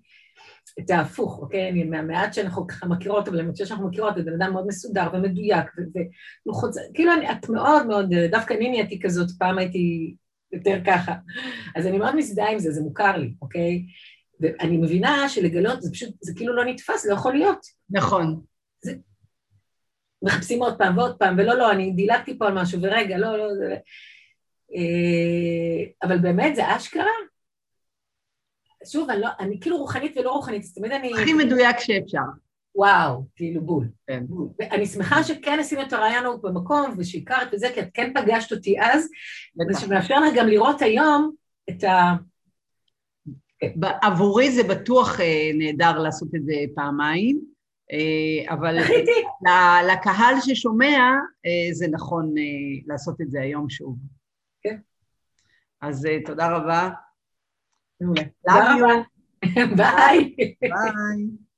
[0.79, 1.71] את ההפוך, אוקיי?
[1.71, 5.67] אני מהמעט שאנחנו ככה מכירות, אבל למצוא שאנחנו מכירות, את בן אדם מאוד מסודר ומדויק,
[6.47, 10.15] ולוחות, כאילו, אני, את מאוד מאוד, דווקא אני נהייתי כזאת, פעם הייתי
[10.53, 11.15] יותר ככה.
[11.77, 13.83] אז אני מאוד מזדהה עם זה, זה מוכר לי, אוקיי?
[14.41, 17.67] ואני מבינה שלגלות, זה פשוט, זה כאילו לא נתפס, לא יכול להיות.
[17.91, 18.41] נכון.
[18.85, 18.95] זה...
[20.23, 23.55] מחפשים עוד פעם ועוד פעם, ולא, לא, אני דילגתי פה על משהו, ורגע, לא, לא,
[23.55, 23.77] זה...
[24.77, 27.36] אה, אבל באמת, זה אשכרה.
[28.87, 31.13] שוב, אני, לא, אני כאילו רוחנית ולא רוחנית, אז תמיד אני...
[31.15, 32.19] הכי מדויק שאפשר.
[32.75, 33.89] וואו, כאילו בול.
[34.07, 34.25] כן.
[34.71, 39.09] אני שמחה שכן עשינו את הרעיון במקום, ושהכרת וזה, כי את כן פגשת אותי אז,
[39.71, 41.33] ושמאפשר לך גם לראות היום
[41.71, 42.15] את ה...
[44.03, 47.41] עבורי זה בטוח אה, נהדר לעשות את זה פעמיים,
[47.93, 48.79] אה, אבל
[49.93, 50.99] לקהל ששומע
[51.47, 52.35] אה, זה נכון
[52.87, 53.97] לעשות את זה היום שוב.
[54.63, 54.77] כן.
[55.81, 56.91] אז תודה רבה.
[58.01, 58.23] מעולה.
[58.45, 59.07] ביי.
[59.77, 60.35] ביי.